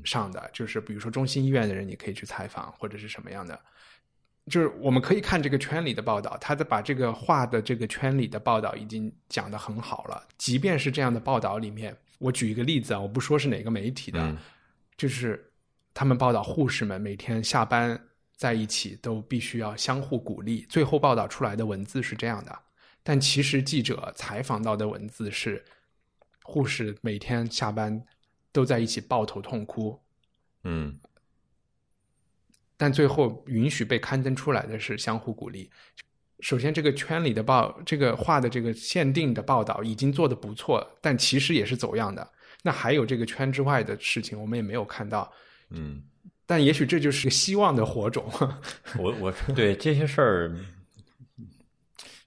[0.05, 3.59] 上的，就是比如说中心医院的人，你可以去采访或者是什么样的。
[4.47, 10.23] 就是我们可以看这个圈里的报道，他的把这个画的这个圈里的报道已经讲得很好了。
[10.39, 14.37] 即便是这样的报道里面，我举一个例子啊，我不说是哪个媒体的，嗯
[14.97, 15.53] 就是
[15.93, 18.01] 他们报道护士们每天下班
[18.37, 22.59] 在一起都必须要相互鼓励，最后报道出来的文字是这样的，
[23.03, 25.65] 但其实记者采访到的文字是
[26.45, 28.01] 护士每天下班
[28.53, 29.99] 都在一起抱头痛哭，
[30.63, 30.97] 嗯
[32.77, 35.71] 但最后允许被刊登出来的是相互鼓励。
[36.41, 42.29] 首先，这个圈里的报，这个画的这个限定的报道已经做得不错，但其实也是走样的。
[42.63, 45.33] 那还有这个圈之外的事情，我们也没有看到。
[45.71, 46.03] 嗯，
[46.45, 48.25] 但也许这就是个希望的火种。
[48.99, 50.57] 我我对这些事儿。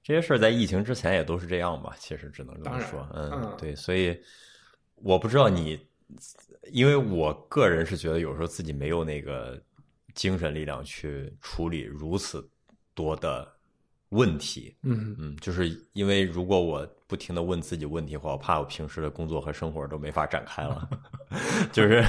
[0.01, 3.07] 这些事儿在疫情之前也都是这样吧，其实只能这么说。
[3.13, 4.19] 嗯，嗯对，所以
[4.95, 5.79] 我不知道你，
[6.71, 9.61] 因为我个人是觉得有时候自己没有那个
[10.15, 12.47] 精神力量去处理如此
[12.93, 13.51] 多的
[14.09, 14.75] 问题。
[14.83, 20.89] 嗯，嗯，就是因为如果我不停的问自己问题的话，我怕我平时的工作和生活都没法展开了。
[21.71, 22.03] 就是，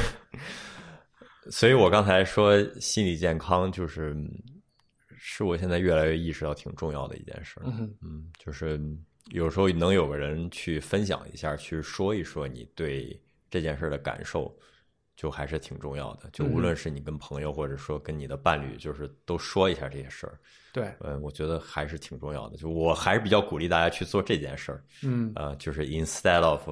[1.50, 4.16] 所以我刚才说心理健康，就是
[5.16, 7.60] 是我现在越来越意识到挺重要的一件事。
[7.64, 8.80] 嗯嗯，就是
[9.30, 13.20] 有时候能有个人去分享一下，去说一说你对
[13.50, 14.54] 这件事的感受，
[15.20, 16.30] 就还是挺重要的。
[16.32, 20.40] 就无论是你跟朋友，或者说跟你的伴侣，就是都说一下这些事儿。
[20.72, 22.56] 对，嗯，我觉得还是挺重要的。
[22.56, 24.82] 就我还是比较鼓励大家去做这件事儿。
[25.02, 26.66] 嗯呃，就是 instead of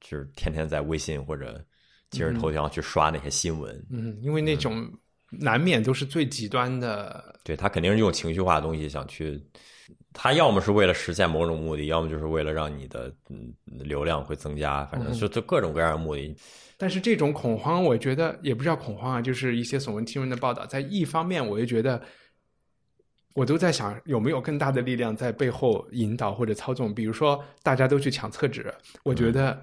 [0.00, 1.62] 就是天天在微信或者
[2.08, 3.86] 今日头条去刷那些新闻。
[3.90, 4.90] 嗯，因为那种
[5.30, 7.34] 难免都是最极端的。
[7.44, 9.40] 对他肯定是用情绪化的东西想去，
[10.12, 16.36] 他要么是为了实现某种目的，要么就是为了让你的嗯流量会增加，反正就就各种各样的目的。
[16.76, 22.00] 但是这种恐慌，我觉得也不叫恐慌啊，就是一些耸闻听闻的报道，在一方面，我就觉得。
[23.34, 28.74] 我都在想有没有更大的力量在背后引导或者操纵，比如说大家都去抢厕纸，
[29.04, 29.56] 我觉得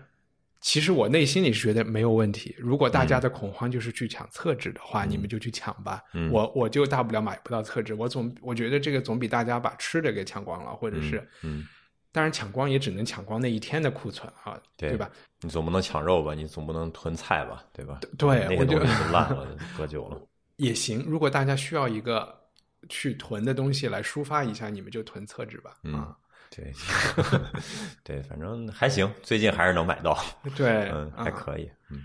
[0.61, 2.55] 其实我内心里是觉得没有问题。
[2.57, 7.93] 如果大家的恐慌就是去抢厕纸的话，你们就去抢吧，我我就大不了买不到厕纸。
[7.93, 11.65] 我总我觉得这个总比大家把吃的给抢光了，或者是嗯，
[12.11, 15.09] 当然抢光也只能抢光那一天的库存啊，对吧？
[15.41, 16.33] 你总不能抢肉吧？
[16.33, 17.63] 你总不能囤菜吧？
[17.71, 17.99] 对吧？
[18.17, 19.47] 对，那个东西烂了，
[19.77, 20.19] 搁久了
[20.55, 21.05] 也行。
[21.07, 22.35] 如果大家需要一个。
[22.89, 25.75] 去囤的东西来抒发一下，你们就囤厕纸吧。
[25.83, 26.15] 嗯，
[26.49, 26.73] 对，
[28.03, 30.17] 对，反正还行，最近还是能买到。
[30.55, 31.69] 对， 嗯，还可以。
[31.89, 32.01] 嗯，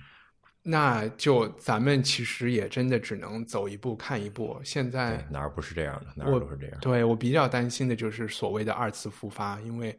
[0.62, 4.60] 那就咱们其实也真的只能走一步看一步。
[4.64, 6.12] 现在哪儿不是这样的？
[6.16, 6.78] 哪儿都是这样。
[6.80, 9.98] 对我比较担心的就是所谓的二次复发，因为，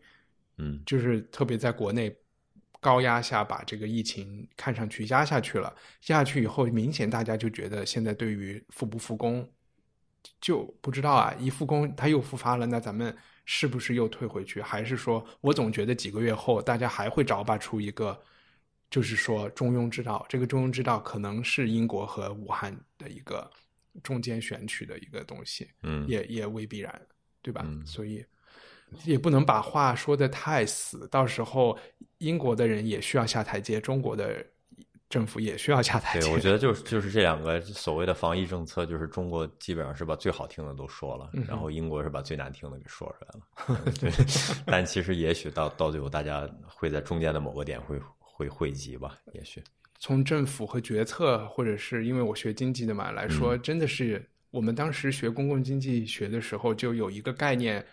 [0.58, 2.16] 嗯，就是特别在国内
[2.80, 5.74] 高压下把这个疫情看上去压下去了，
[6.08, 9.50] 压下去以后，明显大家就觉得现在对于复不复工。
[10.40, 13.14] 就不知道啊，一复工它又复发了，那咱们
[13.46, 14.62] 是不是又退回去？
[14.62, 18.20] 还是说我总觉得几个月后大家还会找吧出一个，
[18.90, 20.26] 就是说中庸之道。
[20.30, 23.50] 这个中庸之道可能是英国和武汉的一个
[24.02, 27.02] 中间选取的一个东西，嗯，也也未必然，
[27.42, 27.66] 对吧？
[27.86, 28.26] 所以
[29.04, 31.78] 也不能把话说的太死，到时候
[32.20, 34.46] 英国的人也需要下台阶，中国的。
[35.14, 43.94] 政府也需要下台对，我觉得就是就是这两个所谓的防疫政策，就是中国基本上是把最好听的都说了，然后英国是把最难听的给说出来了。
[44.02, 44.12] 对，
[44.66, 49.16] 但其实也许到到最后，大家会在中间的某个点会会汇集吧？
[49.34, 49.64] 也许
[50.00, 57.86] 从政府和决策，或者是因为我学经济的嘛来说，真的是我们当时学公共经济学的时候就有一个概念，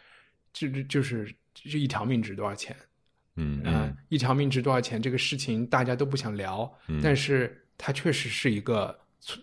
[0.54, 2.74] 就就是就一条命值多少钱。
[3.40, 5.00] 嗯嗯，一条命值多少钱？
[5.00, 6.70] 这个事情大家都不想聊，
[7.02, 8.94] 但是它确实是一个，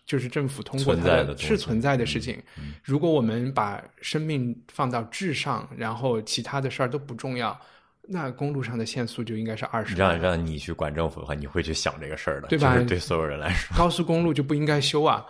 [0.05, 2.41] 就是政府通过它的是存在的事情。
[2.83, 7.59] 如果我们把生命放到至上，然后其他的事儿都不重要，
[8.03, 9.95] 那公路上的限速就应该是二十。
[9.95, 12.77] 让让你去管政府的话，你会去想这个事儿的，对吧？
[12.87, 15.25] 对所有人来说，高速公路就不应该修啊。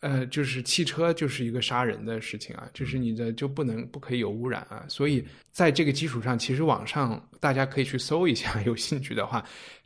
[0.00, 9.44] 呃，就是汽车就是一个杀人的事情啊，就是你的就不能不可以有污染啊，所以在这个基础上，其实网上大家可以去搜一下， 有兴趣的话，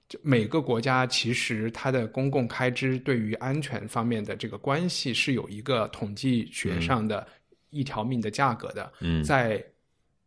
[0.09, 7.26] 就每个国家其实它的公共开支对于安全方面的这个关系是有一个统计学上的
[7.70, 8.93] 一条命的价格的。
[9.01, 9.64] 嗯，在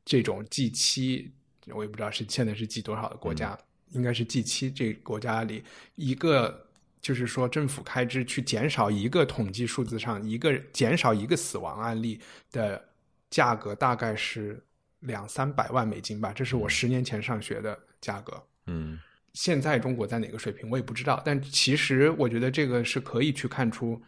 [0.06, 1.32] 这种 G 七，
[1.68, 3.58] 我也不知道是现在是 G 多少的国家，
[3.92, 5.64] 应该是 G 七这国家里
[5.96, 6.68] 一个。
[7.04, 12.18] 就是说，政府开支去减少一个统计数字上一个减少一个死亡案例
[12.50, 12.82] 的
[13.30, 14.66] 价格，大概是
[15.02, 16.32] 两三百万美金吧。
[16.32, 18.42] 这是我十年前上学的价格。
[18.68, 18.98] 嗯，
[19.34, 21.22] 现在中国在哪个水平，我也不知道。
[21.26, 24.02] 但其实我觉得这个是可以去看出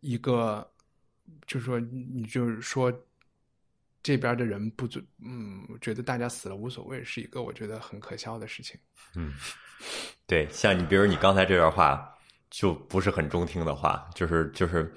[0.00, 0.64] 一个，
[1.44, 2.92] 就是说，你就是说
[4.00, 8.78] 这边的人不准，嗯，觉得大家死了无所谓，是一个我觉得很可笑的事情。
[9.16, 9.34] 嗯，
[10.24, 12.14] 对，像你，比如你刚才这段话。
[12.50, 14.92] 就不是很中听的话，就是就是，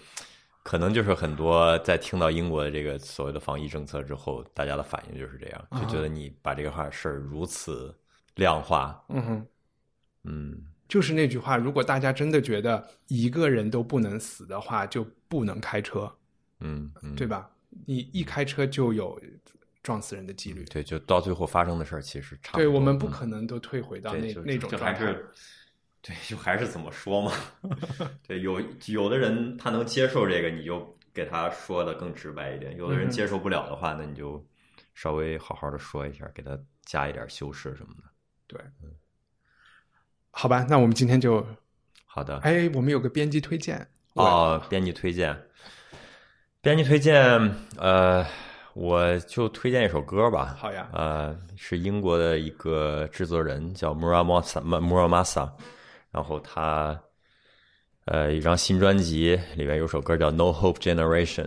[0.64, 7.94] 可能就是很多在听到英国的这个所谓的防疫政策之后，大家的反应就是这样，就觉得你把这个话事儿如此
[8.36, 9.04] 量化。
[9.10, 9.48] 嗯哼，
[10.24, 16.12] 嗯，就是那句话，如果大家真的觉得一个人都不能死的话，就不能开车。
[16.60, 17.50] 嗯，对吧？
[17.86, 19.20] 你一开车就有
[19.82, 20.64] 撞死人的几率。
[20.66, 22.58] 对，就到最后发生的事儿其实差。
[22.58, 25.16] 对我们不可能都退回到那那种状态。
[26.02, 27.32] 对，就还是怎么说嘛？
[28.28, 34.44] 对，有有的人他能接受这个，你就给他说的更直白一点；有的人接受不了的话，那你就
[34.96, 38.10] 稍微好好的说一下，给他加一点修饰什么的。
[38.48, 38.60] 对，
[40.32, 41.46] 好吧，那我们今天就
[42.06, 42.40] 好的。
[42.40, 45.40] 哎，我们有个编辑推荐哦，编辑推荐，
[46.62, 47.16] 编辑推荐，
[47.78, 48.26] 呃，
[48.74, 50.56] 我就推荐一首歌吧。
[50.58, 55.48] 好呀，呃，是英国的一个制作人叫 Muramasa，Muramasa。
[56.12, 57.00] 然后他，
[58.06, 61.46] 呃，一张新专辑里面有首歌叫《No Hope Generation》，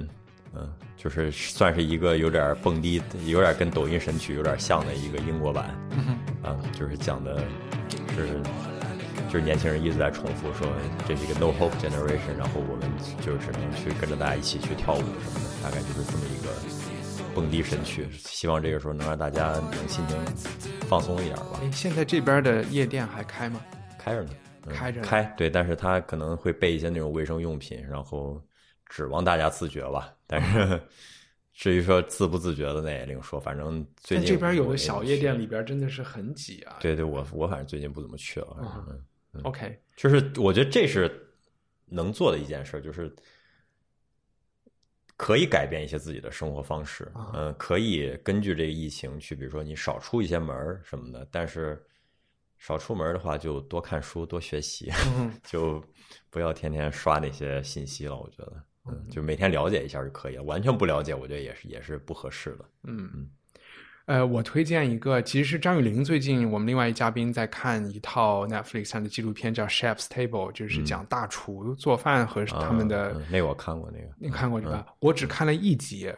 [0.55, 5.67] 嗯，就是算是一个有点蹦迪，有点跟抖音神曲有点像的一个英国版，
[6.43, 7.39] 啊，就是讲的，
[8.17, 8.41] 是
[9.29, 10.67] 就是年轻人一直在重复说
[11.07, 12.89] 这是一个 No Hope Generation，然后我们
[13.21, 16.51] 就只能去跟着大家一起去跳舞什么的，大概就是这么一个
[17.35, 18.09] 蹦迪神曲。
[18.13, 20.17] 希望这个时候能让大家能心情
[20.89, 21.61] 放松一点吧。
[21.63, 23.61] 哎，现在这边的夜店还开吗？
[23.99, 24.31] 开着呢。
[24.71, 28.43] 开着开对，但是他可能会备一些那种卫生用品，然后
[28.87, 30.15] 指望大家自觉吧。
[30.27, 30.81] 但是
[31.53, 33.39] 至于说自不自觉的，那也另说。
[33.39, 36.79] 反正最近这边有我也的小夜店里边真的是很挤啊。
[36.81, 38.57] 对对，我我反正最近不怎么去了。
[39.33, 41.11] 嗯 OK，就是我觉得这是
[41.87, 43.13] 能做的一件事，就是
[45.17, 47.11] 可以改变一些自己的生活方式。
[47.15, 51.85] 啊嗯，可以根据这个疫情去，比如说你少出一些门儿什么的，但是
[52.67, 55.85] 少出门的话，就多看书、多学习，嗯 就
[56.31, 58.17] 不要天天刷那些信息了。
[58.17, 58.53] 我觉得，
[58.89, 60.43] 嗯，就每天了解一下就可以了。
[60.45, 62.65] 完全不了解，我觉得也是也是不合适的。
[62.85, 63.29] 嗯嗯，
[64.07, 73.13] 呃，我推荐一个，其实是张雨玲最近我们另外一嘉宾在看一套 Netflix 上的纪录片，叫《Chef's Table》，就是讲大厨做饭和他们的。
[73.13, 74.87] 嗯那个我看过，那个你看过对吧？
[75.01, 76.11] 我只看了一集，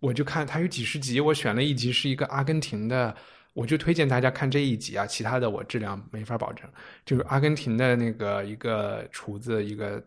[0.00, 3.14] 我就看它有几十集，我选了一集是一个阿根廷的，
[3.54, 6.66] 我就推荐大家看这一集啊，其他的我质量没法保证。
[7.04, 10.02] 就是阿根廷的那个一个厨子，一个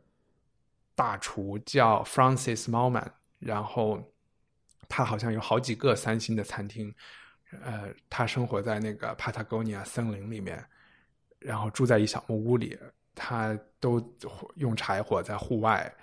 [0.96, 3.08] 大厨叫 Francis Malman，
[3.40, 4.02] 然后
[4.90, 6.94] 他好像有好几个三星的餐厅，
[7.64, 10.66] 呃，他生活在那个 Patagonia 森林里面，
[11.40, 12.78] 然后住在一小木屋里，
[13.14, 14.02] 他都
[14.56, 15.94] 用柴火在户外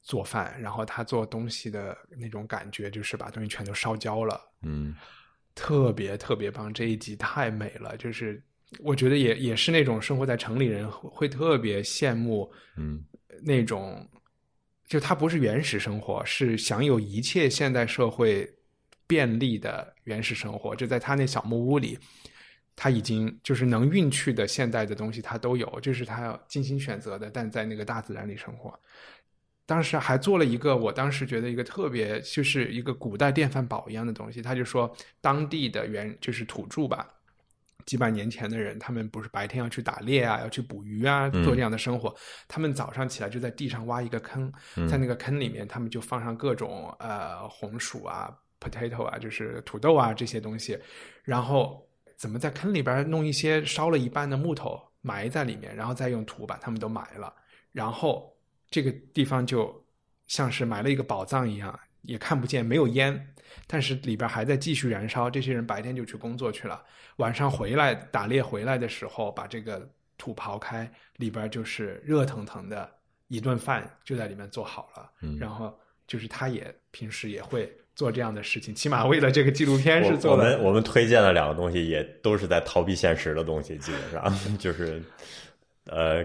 [0.00, 4.94] 做饭，然后他做东西的那种感觉就是把东西全都烧焦了，嗯
[5.58, 8.40] 特别特别棒，这一集太美了，就是
[8.78, 13.04] 我觉得也也是那种生活在城里人会特别羡慕嗯
[13.42, 14.08] 那种，
[14.86, 18.48] 就他不是原始生活，是享有一切现代社会
[19.08, 21.98] 便利的原始生活，就在他那小木屋里。
[22.80, 27.28] 他已经就是能运去的现代的东西，他都有，这是他要精心选择的。
[27.28, 28.72] 但在那个大自然里生活，
[29.68, 34.40] 当时还做了一个，我当时觉得一个特别，就是一个古代电饭煲一样的东西。
[34.40, 34.90] 他就说，
[35.20, 37.06] 当地的原就是土著吧，
[37.84, 42.14] 几百年前的人，他们不是白天要去打猎啊，要去捕鱼啊，做这样的生活。
[42.48, 44.50] 他们早上起来就在地上挖一个坑，
[44.88, 50.78] 在那个坑里面，他们就放上各种呃红薯啊、potato 啊，就是土豆啊这些东西，
[51.24, 57.30] 然后怎么在坑里边弄一些烧了一半的木头埋在里面，然后再用土把它们都埋了，
[57.70, 58.34] 然后
[58.70, 59.84] 这个地方就
[60.26, 63.34] 像是埋了一个宝藏一样，也看不见，没有烟，
[63.66, 65.30] 但是里边还在继续燃烧。
[65.30, 66.82] 这些人白天就去工作去了，
[67.16, 72.90] 晚上回来打猎回来的时候，把这个土刨开，里边就是热腾腾的
[73.28, 75.10] 一顿饭就在里面做好了。
[75.22, 80.44] 嗯然后就是他也平时也会做这样的事情，起码为了这个纪录片是做的。
[80.44, 85.02] 我们我们推荐的两个东西也都是在逃避现实的东西，基本上 就是
[85.86, 86.24] 呃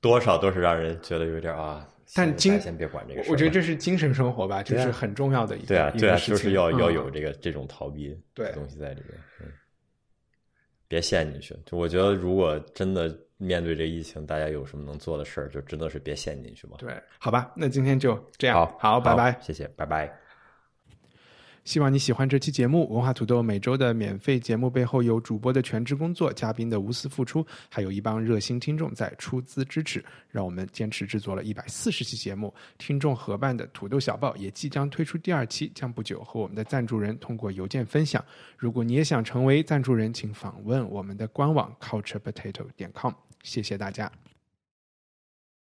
[0.00, 1.88] 多少都是让人觉得有点啊。
[2.14, 9.52] 但精咱先别管这个事，我觉得这是精神生活吧，就对啊是很重要的一个对啊对啊，就是要要有这个这种逃避对的东西在里边，嗯，
[10.88, 11.54] 别陷进去。
[11.66, 16.76] 就我觉得，如果真的面对这疫情，大家有什么能做的事儿，就真的是别陷进去嘛。
[16.78, 19.38] 对，好吧，那今天就这样，好，好，拜拜。
[19.42, 20.10] 谢谢，拜拜。
[21.68, 22.90] 希望你喜欢这期节目。
[22.90, 32.54] 文化土豆每周的免费节目背后有主播的全职工作、嘉宾的无私付出，还有一帮热心听众在出资支持，让我们坚持制作了一百四十期节目。
[32.78, 38.24] 听众合办的土豆小报也即将推出第二期，将不久和我们的赞助人通过邮件分享。
[38.56, 43.12] 如果你也想成为赞助人，请访问我们的官网 culturepotato 点 com。
[43.42, 44.10] 谢谢大家。